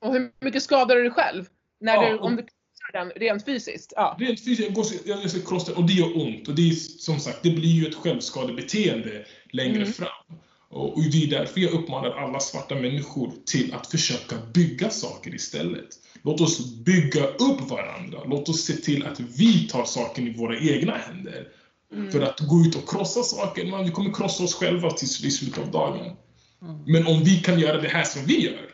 [0.00, 1.44] Och hur mycket skadar du dig själv?
[1.80, 3.92] När Ja, du, om du krossar den rent fysiskt?
[3.96, 4.16] Ja.
[4.20, 6.48] Rent fysiskt, jag, går, jag ska krossa och det gör ont.
[6.48, 9.92] Och det är som sagt, det blir ju ett självskadebeteende längre Mm.
[9.92, 10.36] fram.
[10.68, 15.34] Och, och det är därför jag uppmanar alla svarta människor till att försöka bygga saker
[15.34, 15.88] istället.
[16.22, 18.18] Låt oss bygga upp varandra.
[18.26, 21.48] Låt oss se till att vi tar saken i våra egna händer.
[21.92, 22.12] Mm.
[22.12, 25.30] För att gå ut och krossa saker, man, vi kommer krossa oss själva till i
[25.30, 26.16] slutet av dagen.
[26.62, 26.82] Mm.
[26.86, 28.70] Men om vi kan göra det här som vi gör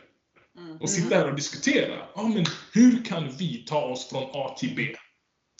[0.57, 0.77] Mm.
[0.77, 1.97] och sitta här och diskutera.
[2.15, 4.83] Ja, men hur kan vi ta oss från A till B?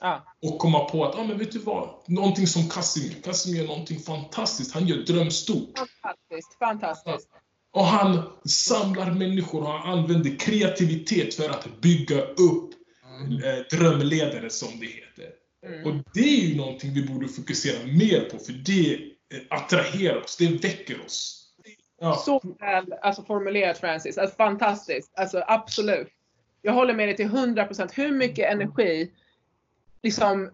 [0.01, 0.35] Ja.
[0.41, 1.89] Och komma på att, ah, men vet du vad?
[2.07, 4.73] Någonting som Kasim, Kasim gör någonting fantastiskt.
[4.73, 5.77] Han gör drömstort.
[5.77, 7.29] Fantastiskt, fantastiskt.
[7.71, 12.69] Och han samlar människor och han använder kreativitet för att bygga upp
[13.43, 15.31] eh, drömledare som det heter.
[15.65, 15.85] Mm.
[15.87, 20.37] Och det är ju någonting vi borde fokusera mer på för det eh, attraherar oss,
[20.37, 21.43] det väcker oss.
[21.99, 22.15] Ja.
[22.15, 24.17] Så väl alltså, formulerat Francis.
[24.17, 25.11] Alltså, fantastiskt.
[25.15, 26.07] Alltså, absolut.
[26.61, 27.89] Jag håller med dig till 100%.
[27.93, 29.11] Hur mycket energi,
[30.07, 30.51] liksom,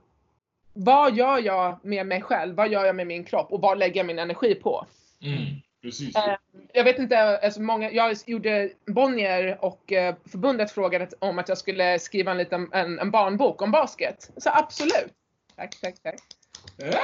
[0.73, 2.55] vad gör jag med mig själv?
[2.55, 3.51] Vad gör jag med min kropp?
[3.51, 4.85] Och vad lägger jag min energi på?
[5.21, 5.45] Mm,
[5.81, 6.15] precis.
[6.15, 6.35] Eh,
[6.73, 11.57] Jag vet inte, alltså många, jag gjorde Bonnier och eh, förbundet frågade om att jag
[11.57, 14.31] skulle skriva en liten en, en barnbok om basket.
[14.37, 15.13] Så absolut.
[15.55, 16.19] Tack, tack, tack.
[16.77, 16.99] Eh?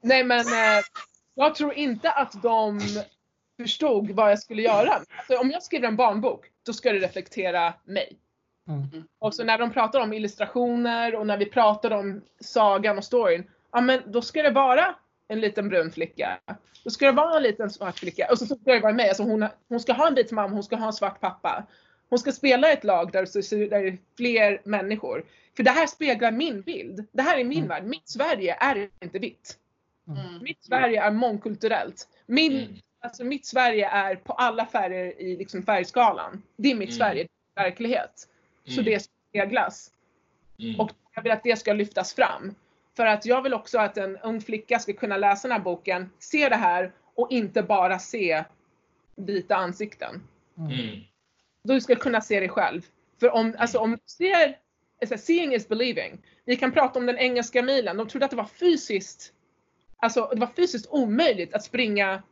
[0.00, 0.44] Nej men
[1.34, 2.80] jag tror inte att de
[3.62, 5.02] förstod vad jag skulle göra.
[5.16, 8.16] Alltså, om jag skriver en barnbok, då ska det reflektera mig.
[8.68, 9.04] Mm.
[9.18, 13.50] Och så när de pratar om illustrationer och när vi pratar om sagan och storyn,
[13.72, 14.94] ja men då ska det vara
[15.28, 16.38] en liten brun flicka.
[16.84, 18.28] Då ska det vara en liten svart flicka.
[18.30, 19.08] Och så ska det vara mig.
[19.08, 21.66] Alltså hon, hon ska ha en vit mamma, hon ska ha en svart pappa.
[22.08, 25.24] Hon ska spela i ett lag där, det är fler människor.
[25.56, 27.06] För det här speglar min bild.
[27.12, 27.68] Det här är min Mm.
[27.68, 27.84] värld.
[27.84, 29.58] Mitt Sverige är inte vitt.
[30.08, 30.42] Mm.
[30.42, 32.08] Mitt Sverige är mångkulturellt.
[32.26, 32.74] Min, Mm.
[33.00, 36.42] alltså mitt Sverige är på alla färger i liksom färgskalan.
[36.56, 36.98] Det är mitt Mm.
[36.98, 38.28] Sverige, verklighet.
[38.64, 38.84] Så Mm.
[38.84, 39.00] det
[39.30, 39.90] speglas.
[40.58, 40.80] Mm.
[40.80, 42.54] Och jag vill att det ska lyftas fram.
[42.96, 46.10] För att jag vill också att en ung flicka ska kunna läsa den här boken,
[46.18, 48.44] se det här och inte bara se
[49.16, 50.22] vita ansikten.
[50.58, 51.00] Mm.
[51.62, 52.86] Du ska kunna se dig själv.
[53.20, 54.58] För om, alltså om du ser,
[55.00, 56.22] alltså, seeing is believing.
[56.44, 57.96] Vi kan prata om den engelska milen.
[57.96, 59.32] De trodde att det var fysiskt,
[59.96, 62.22] alltså det var fysiskt omöjligt att springa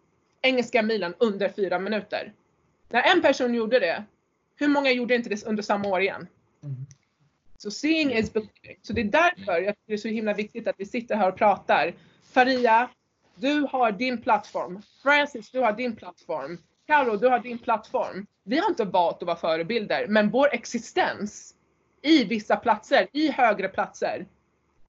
[0.42, 2.32] engelska milen under fyra minuter.
[2.88, 4.04] När en person gjorde det,
[4.60, 6.26] hur många gjorde inte det under samma år igen?
[6.62, 6.86] Mm.
[7.58, 8.76] Så seeing is believing.
[8.82, 11.28] Så det är därför jag tycker det är så himla viktigt att vi sitter här
[11.28, 11.94] och pratar.
[12.22, 12.90] Faria,
[13.34, 14.82] du har din plattform.
[15.02, 16.58] Francis, du har din plattform.
[16.86, 18.26] Karo, du har din plattform.
[18.44, 21.54] Vi har inte valt att vara förebilder, men vår existens
[22.02, 24.26] i vissa platser, i högre platser,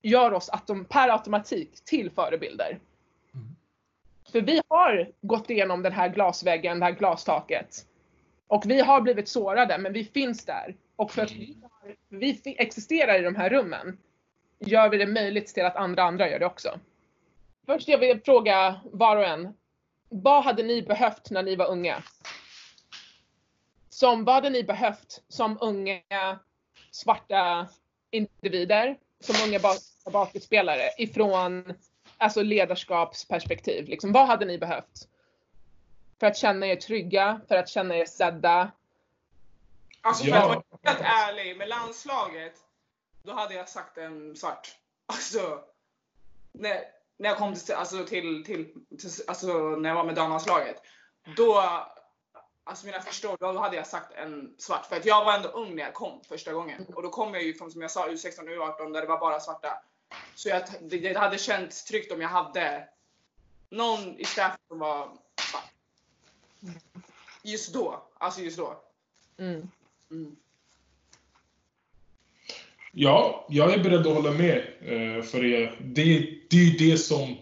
[0.01, 2.79] gör oss att de per automatik till förebilder.
[3.33, 3.55] Mm.
[4.31, 7.85] För vi har gått igenom den här glasväggen, det här glastaket.
[8.51, 10.75] Och vi har blivit sårade, men vi finns där.
[10.95, 13.97] Och för att vi, har- vi existerar i de här rummen
[14.59, 16.79] gör vi det möjligt till att andra andra gör det också.
[17.65, 19.53] Först jag vill fråga var och en.
[20.09, 22.03] Vad hade ni behövt när ni var unga?
[23.89, 26.39] Som, vad hade ni behövt som unga
[26.91, 27.67] svarta
[28.11, 31.73] individer, som unga bas- basketspelare ifrån
[32.17, 33.87] alltså ledarskapsperspektiv?
[33.87, 35.07] Liksom, vad hade ni behövt?
[36.21, 38.71] För att känna er trygga, för att känna er sedda.
[40.01, 40.37] Alltså för Ja.
[40.37, 42.53] att vara helt ärlig, med landslaget,
[43.23, 44.75] då hade jag sagt en svart.
[45.05, 45.63] Alltså,
[46.51, 46.83] när,
[47.17, 50.81] när jag kom till, alltså, till, till, till alltså, när jag var med damlandslaget,
[51.37, 51.61] då,
[52.63, 54.85] alltså mina första år, då hade jag sagt en svart.
[54.85, 56.85] För att jag var ändå ung när jag kom första gången.
[56.95, 59.19] Och då kom jag ju från, som jag sa, U16 och U18 där det var
[59.19, 59.83] bara svarta.
[60.35, 62.87] Så jag, det, det hade känts tryggt om jag hade
[63.69, 65.17] någon i staff som var.
[67.43, 68.83] Just då, alltså just då.
[69.39, 69.67] Mm.
[70.11, 70.35] Mm.
[72.91, 75.75] Ja, jag är beredd att hålla med eh, för er.
[75.81, 76.03] Det,
[76.49, 77.37] det är ju det som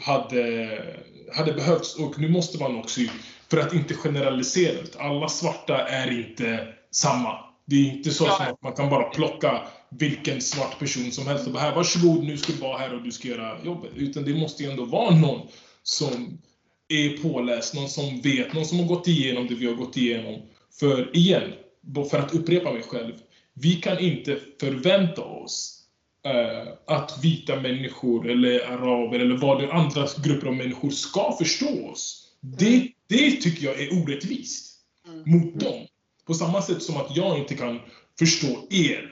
[0.00, 1.04] hade,
[1.36, 3.00] hade behövts och nu måste man också,
[3.48, 7.44] för att inte generalisera, alla svarta är inte samma.
[7.64, 11.52] Det är inte så att man kan bara plocka vilken svart person som helst och
[11.52, 13.90] bara här, varsågod nu ska du vara här och du ska göra jobbet.
[13.94, 15.48] Utan det måste ju ändå vara någon
[15.82, 16.38] som
[16.94, 20.42] är påläst, någon som vet, någon som har gått igenom det vi har gått igenom.
[20.80, 21.52] För igen,
[22.10, 23.12] för att upprepa mig själv,
[23.54, 25.80] vi kan inte förvänta oss
[26.24, 31.88] eh, att vita människor eller araber eller vad det andra grupper av människor ska förstå
[31.90, 32.28] oss.
[32.40, 34.70] Det, det tycker jag är orättvist
[35.08, 35.22] Mm.
[35.26, 35.86] mot dem.
[36.26, 37.80] På samma sätt som att jag inte kan
[38.18, 39.10] förstå er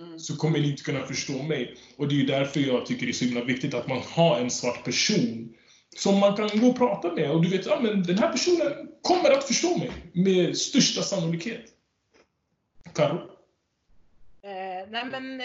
[0.00, 0.18] Mm.
[0.18, 1.76] så kommer ni inte kunna förstå mig.
[1.96, 4.50] Och det är därför jag tycker det är så himla viktigt att man har en
[4.50, 5.48] svart person
[5.96, 8.88] som man kan gå och prata med och du vet, ja men den här personen
[9.02, 11.64] kommer att förstå mig med största sannolikhet.
[12.94, 13.34] Karo?
[14.42, 15.42] Eh, nej men,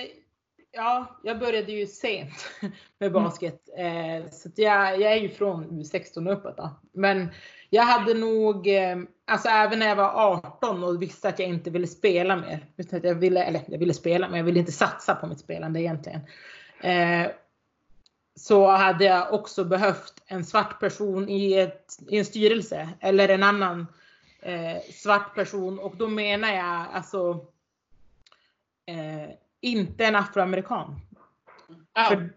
[0.71, 2.33] ja, jag började ju sent
[2.99, 3.69] med basket.
[3.77, 6.57] Eh, så jag, jag är ju från U16 och uppåt.
[6.57, 6.69] Då.
[6.91, 7.29] Men
[7.69, 11.69] jag hade nog, eh, alltså även när jag var 18 och visste att jag inte
[11.69, 12.65] ville spela mer.
[12.77, 15.39] Utan att jag ville, eller jag ville spela, men jag ville inte satsa på mitt
[15.39, 16.21] spelande egentligen.
[16.81, 17.31] Eh,
[18.39, 22.89] så hade jag också behövt en svart person i, ett, i en styrelse.
[22.99, 23.87] Eller en annan
[24.41, 25.79] eh, svart person.
[25.79, 27.45] Och då menar jag alltså
[28.85, 29.29] eh,
[29.61, 30.99] inte en afroamerikan.
[31.93, 32.05] Ja.
[32.09, 32.29] För,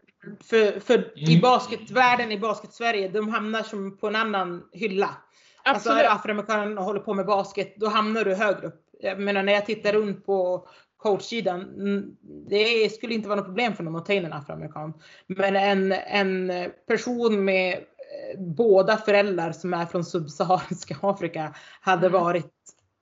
[0.42, 1.40] för, för i Mm.
[1.40, 5.16] basketvärlden, i basket-Sverige, de hamnar som på en annan hylla.
[5.64, 6.11] Alltså Absolut.
[6.11, 8.84] är afroamerikan och håller på med basket, då hamnar du högre upp.
[9.00, 10.68] Jag menar när jag tittar runt på
[11.03, 12.16] coachsidan, mm,
[12.48, 14.92] det skulle inte vara något problem för dem att ta in en afroamerikan.
[15.26, 16.53] Men en, en
[16.86, 22.20] person med eh, båda föräldrar som är från subsahariska Afrika hade Mm.
[22.20, 22.53] varit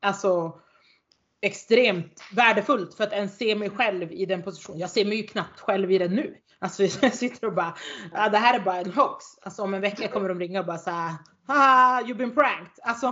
[0.01, 0.61] alltså
[1.42, 4.80] extremt värdefullt för att ens se mig själv i den positionen.
[4.80, 6.36] Jag ser mig ju knappt själv i den nu.
[6.61, 7.76] Alltså jag sitter och bara,
[8.12, 9.24] ja, det här är bara en hoax.
[9.42, 11.14] Alltså om en vecka kommer de ringa och bara såhär,
[11.46, 12.78] haha you've been pranked.
[12.82, 13.06] Alltså,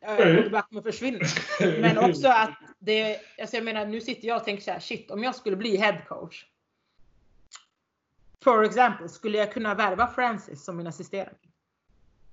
[0.00, 1.24] eh, och det bara kommer försvinna.
[1.80, 5.10] Men också att det, alltså jag menar nu sitter jag och tänker så här, shit
[5.10, 6.44] om jag skulle bli head coach.
[8.44, 11.34] For example, skulle jag kunna värva Francis som min assisterande?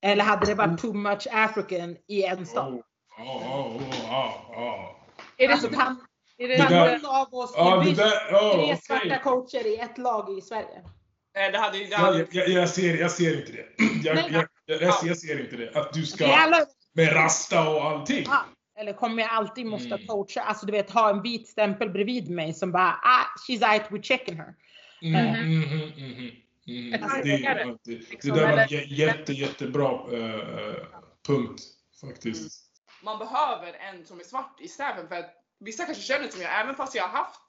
[0.02, 2.74] Eller hade det varit too much African i en stad?
[2.74, 2.82] Oh,
[3.20, 3.82] oh, oh,
[4.12, 4.96] oh, oh.
[5.38, 5.96] Är det Alltså så?
[6.38, 9.98] Är det Det där- av oss Ja, det där, oh, tre svarta coacher i ett
[9.98, 10.82] lag i Sverige?
[11.38, 11.78] Eh, Det hade.
[11.86, 13.66] Det hade, jag, jag, jag, ser, jag ser inte det.
[14.04, 14.30] Jag, Nej.
[14.32, 15.76] jag, jag, jag, ser, jag ser inte det.
[15.76, 16.58] Att du ska alla,
[16.94, 18.24] med rasta och allting.
[18.28, 18.46] Ja,
[18.80, 20.08] eller kommer jag alltid måste Mm.
[20.08, 20.42] coacha?
[20.42, 24.08] Alltså du vet ha en vit stämpel bredvid mig som bara ah, she's out with
[24.08, 24.54] checking her.
[25.02, 25.40] Mm, Eh.
[25.40, 26.32] mm, mm, mm,
[26.68, 26.94] mm.
[26.94, 27.24] Ett
[27.84, 30.76] Det, liksom, där var en jätte, jättebra eh,
[31.28, 31.62] punkt
[32.02, 32.62] faktiskt.
[33.04, 35.34] man behöver en som är svart i staffen för att
[35.66, 37.40] vissa kanske känner som jag, även fast jag har haft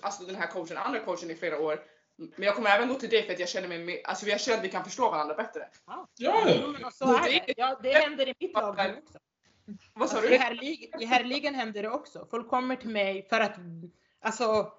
[0.00, 1.80] alltså den här coachen, andra coachen i flera år.
[2.16, 4.58] Men jag kommer även gå till det för att jag känner mig alltså jag känner
[4.58, 5.68] att vi kan förstå varandra bättre.
[5.86, 6.32] Ja, Jo,
[6.80, 7.54] men så är det.
[7.56, 9.18] Ja, det händer i mitt lag också.
[9.94, 10.34] Vad sa Alltså, du?
[10.34, 12.26] I herrligan, I händer det också.
[12.30, 13.56] Folk kommer till mig för att,
[14.20, 14.72] alltså,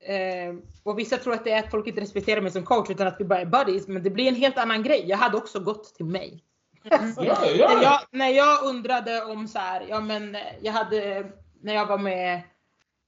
[0.00, 3.06] eh, och vissa tror att det är att folk inte respekterar mig som coach utan
[3.06, 3.88] att vi bara är buddies.
[3.88, 5.04] Men det blir en helt annan grej.
[5.06, 6.44] Jag hade också gått till mig.
[6.90, 7.82] Alltså, ja, när, ja.
[7.82, 11.32] jag, när jag undrade om så här, ja men eh, jag hade,
[11.62, 12.34] när jag var med,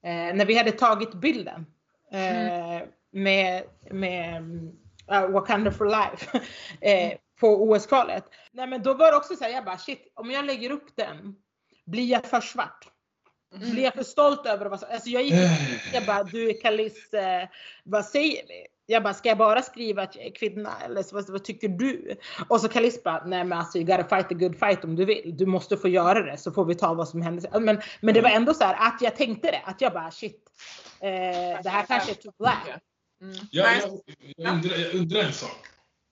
[0.05, 1.67] eh, när vi hade tagit bilden
[2.13, 4.43] eh, med, med
[5.13, 6.41] uh, Wakanda for life
[6.81, 8.25] eh, på OS-kvalet.
[8.53, 10.97] Nej men då var det också så här, jag bara shit, om jag lägger upp
[10.97, 11.37] den,
[11.87, 12.89] blir jag för svart?
[13.55, 14.87] Blir jag för stolt över så?
[14.87, 15.35] Alltså jag gick
[15.93, 17.11] jag bara, du Kalis,
[17.85, 18.67] vad säger ni?
[18.93, 21.69] Jag bara, ska jag bara skriva att jag är kvinna eller så, vad, vad tycker
[21.69, 22.17] du?
[22.49, 25.05] Och så Kalis bara, nej men alltså you gotta fight a good fight om du
[25.05, 25.37] vill.
[25.37, 27.61] Du måste få göra det så får vi ta vad som händer.
[27.61, 30.51] Men, men det var ändå så här att jag tänkte det, att jag bara shit,
[31.01, 32.69] eh, det här kanske är too black.
[33.23, 33.37] Mm.
[33.51, 33.81] Ja, Nej.
[33.83, 35.67] jag, jag, undrar, jag undrar en sak.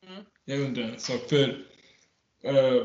[0.07, 0.23] Mm.
[0.45, 1.21] Jag undrar en sak.
[1.29, 1.49] För
[2.45, 2.85] eh,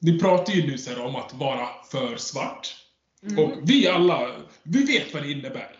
[0.00, 2.76] ni pratar ju nu så här om att vara för svart.
[3.22, 3.44] Mm.
[3.44, 4.28] Och vi alla,
[4.62, 5.76] vi vet vad det innebär.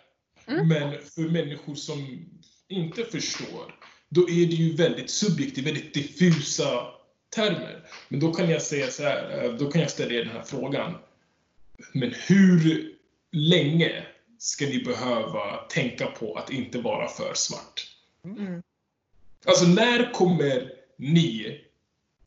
[0.46, 0.68] Mm.
[0.68, 2.28] Men för människor som
[2.72, 3.74] inte förstår,
[4.08, 6.86] då är det ju väldigt subjektivt, väldigt diffusa
[7.34, 7.86] termer.
[8.08, 10.42] Men då kan jag säga så här, eh, då kan jag ställa er den här
[10.42, 10.94] frågan.
[11.92, 12.92] Men hur
[13.32, 14.06] länge
[14.38, 17.86] ska ni behöva tänka på att inte vara för svart?
[18.24, 18.62] Mm.
[19.44, 21.60] Alltså när kommer ni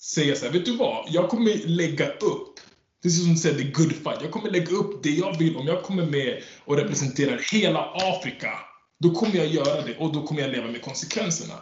[0.02, 1.06] säga så här, vet du vad?
[1.10, 2.60] Jag kommer lägga upp,
[3.04, 4.22] precis som du säger, the good fight.
[4.22, 5.56] Jag kommer lägga upp det jag vill.
[5.56, 8.60] Om jag kommer med och representerar hela Afrika,
[9.00, 11.54] då kommer jag göra det och då kommer jag leva med konsekvenserna.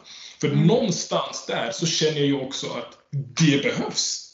[0.41, 4.29] För någonstans där så känner jag ju också att det behövs.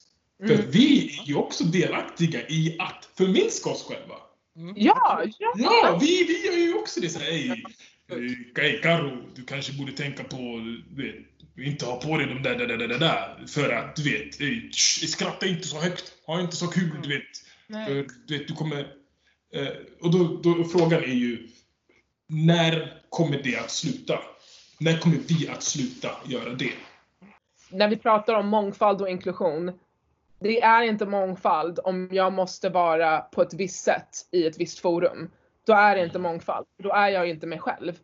[0.47, 0.71] För Mm.
[0.71, 4.15] vi är ju också delaktiga i att förminska oss själva.
[4.75, 5.53] Ja, ja.
[5.57, 7.09] Ja, vi, vi gör ju också det.
[7.09, 7.31] Så här,
[8.55, 10.37] Hey, Karo, du kanske borde tänka på,
[10.89, 13.45] du vet, inte ha på dig de där, där, där, där, där.
[13.47, 16.13] För att, du vet, ey, sh, skratta inte så högt.
[16.25, 17.23] Ha inte så kul, du vet.
[17.87, 18.79] För, du vet, du kommer...
[19.53, 19.67] Eh,
[20.01, 21.47] och då, då, frågan är ju,
[22.29, 24.19] när kommer det att sluta?
[24.79, 26.73] När kommer vi att sluta göra det?
[27.71, 29.79] när vi pratar om mångfald och inklusion,
[30.39, 34.79] det är inte mångfald om jag måste vara på ett visst sätt i ett visst
[34.79, 35.29] forum.
[35.65, 36.65] Då är det inte mångfald.
[36.77, 37.99] Då är jag inte mig själv.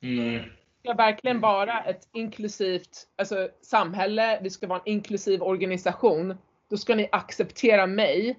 [0.00, 0.52] Nej.
[0.84, 6.34] ska verkligen vara ett inklusivt alltså, samhälle, det ska vara en inklusiv organisation.
[6.70, 8.38] Då ska ni acceptera mig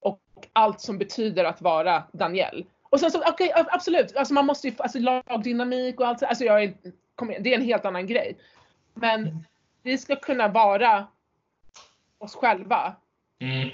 [0.00, 0.20] och
[0.52, 2.64] allt som betyder att vara Daniel.
[2.90, 6.44] Och sen så, okej, absolut, alltså man måste ju, alltså lagdynamik och allt så- alltså
[6.44, 6.74] jag är,
[7.14, 8.38] kom igen, det är en helt annan grej.
[8.94, 9.44] Men
[9.82, 11.06] vi ska kunna vara
[12.18, 12.96] oss själva.
[13.40, 13.68] Mm.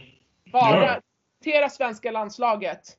[0.52, 1.00] Vara,
[1.44, 1.68] Ja.
[1.68, 2.98] svenska landslaget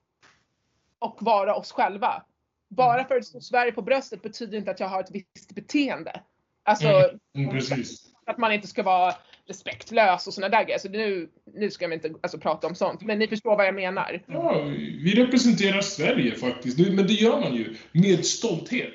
[1.00, 2.24] och vara oss själva.
[2.70, 5.52] Bara för att det står Sverige på bröstet betyder inte att jag har ett visst
[5.56, 6.22] beteende.
[6.64, 7.50] Alltså Mm.
[7.50, 7.84] Mm,
[8.26, 9.16] att man inte ska vara
[9.48, 10.80] respektlös och sådana där grejer.
[10.80, 13.02] Så nu, nu ska vi inte alltså, prata om sånt.
[13.02, 14.24] Men ni förstår vad jag menar.
[14.28, 14.64] Ja,
[15.04, 16.80] vi representerar Sverige faktiskt.
[16.80, 18.94] Men det gör man ju med stolthet.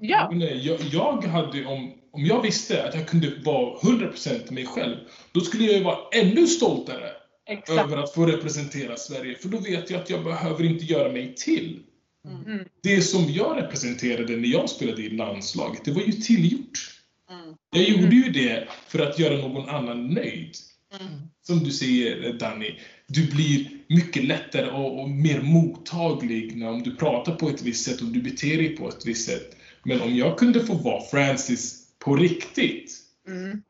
[0.00, 0.28] Ja.
[0.30, 4.66] Men nej, jag, jag hade, om, om jag visste att jag kunde vara 100% mig
[4.66, 4.96] själv,
[5.32, 7.10] då skulle jag ju vara ännu stoltare
[7.46, 7.80] Exakt.
[7.80, 9.34] över att få representera Sverige.
[9.34, 11.82] För då vet jag att jag behöver inte göra mig till.
[12.24, 12.64] Mm.
[12.82, 16.91] Det som jag representerade när jag spelade i landslaget, det var ju tillgjort.
[17.32, 17.54] Mm.
[17.70, 20.56] Jag gjorde ju det för att göra någon annan nöjd.
[21.00, 21.12] Mm.
[21.42, 26.96] Som du säger Danny, du blir mycket lättare och, och mer mottaglig när om du
[26.96, 29.56] pratar på ett visst sätt och du beter dig på ett visst sätt.
[29.82, 33.62] Men om jag kunde få vara Francis på riktigt, Mm.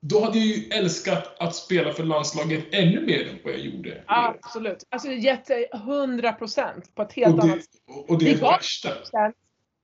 [0.00, 4.04] då hade jag ju älskat att spela för landslaget ännu mer än vad jag gjorde.
[4.06, 4.84] Absolut.
[4.88, 8.42] Alltså gett dig 100% på ett helt Och annat det, och det är Det det
[8.42, 8.88] värsta.
[8.88, 9.34] sätt.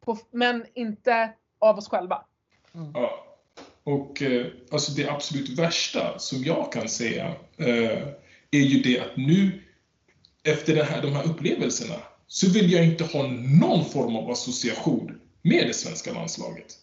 [0.05, 2.24] På, men inte av oss själva.
[2.95, 3.26] Ja.
[3.87, 8.09] Och eh, alltså det absolut värsta som jag kan säga eh,
[8.51, 9.62] är ju det att nu
[10.45, 11.95] efter det här, de här upplevelserna
[12.26, 13.26] så vill jag inte ha
[13.61, 16.74] någon form av association med det svenska landslaget.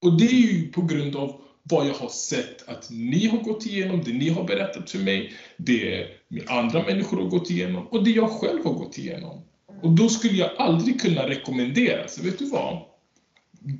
[0.00, 3.66] Och det är ju på grund av vad jag har sett att ni har gått
[3.66, 6.06] igenom, det ni har berättat för mig, det
[6.46, 9.42] andra människor har gått igenom och det jag själv har gått igenom.
[9.82, 12.90] Och då skulle jag aldrig kunna rekommendera, så vet du vad?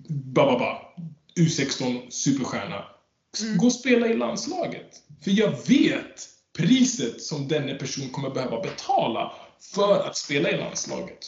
[0.09, 0.79] Bababa,
[1.37, 2.85] U16 superstjärna.
[3.43, 3.59] Mm.
[3.59, 5.03] Gå och spela i landslaget.
[5.25, 6.29] För jag vet
[6.59, 9.33] priset som denna person kommer behöva betala
[9.75, 11.27] för att spela i landslaget.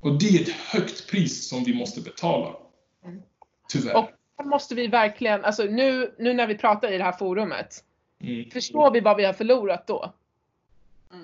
[0.00, 2.56] Och det är ett högt pris som vi måste betala.
[3.04, 3.22] Mm.
[3.68, 3.96] Tyvärr.
[3.96, 7.84] Och här måste vi verkligen, alltså nu, nu när vi pratar i det här forumet,
[8.20, 8.50] Mm.
[8.50, 10.12] förstår vi vad vi har förlorat då?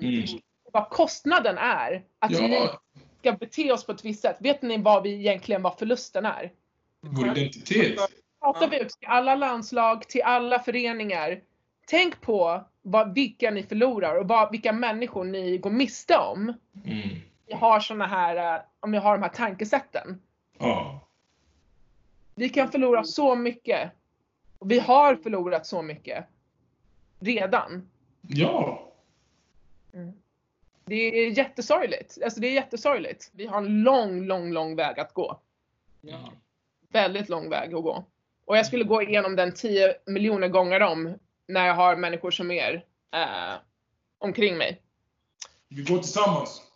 [0.01, 0.25] Mm.
[0.71, 2.81] Vad kostnaden är att vi Ja,
[3.21, 4.37] ska bete oss på ett visst sätt.
[4.39, 6.51] Vet ni vad vi egentligen vad förlusten är?
[7.01, 7.99] vår identitet.
[8.41, 11.41] pratar vi ut till alla landslag, till alla föreningar.
[11.87, 16.53] Tänk på vad, vilka ni förlorar och vad, vilka människor ni går miste om.
[16.85, 17.09] Mm.
[17.47, 20.21] Vi har såna här, eh, om vi har de här tankesätten.
[20.57, 21.07] Ja.
[22.35, 23.91] Vi kan förlora så mycket.
[24.59, 26.25] Och vi har förlorat så mycket.
[27.19, 27.89] Redan.
[28.21, 28.93] Ja.
[30.85, 32.17] Det är jättesorgligt.
[32.23, 33.31] Alltså det är jättesorgligt.
[33.33, 35.39] Vi har en lång, lång, lång väg att gå.
[36.01, 36.31] Ja.
[36.89, 38.05] Väldigt lång väg att gå.
[38.45, 41.13] Och jag skulle gå igenom den 10 miljoner gånger om
[41.47, 43.53] när jag har människor som er eh,
[44.17, 44.81] omkring mig.
[45.67, 46.70] Vi går tillsammans.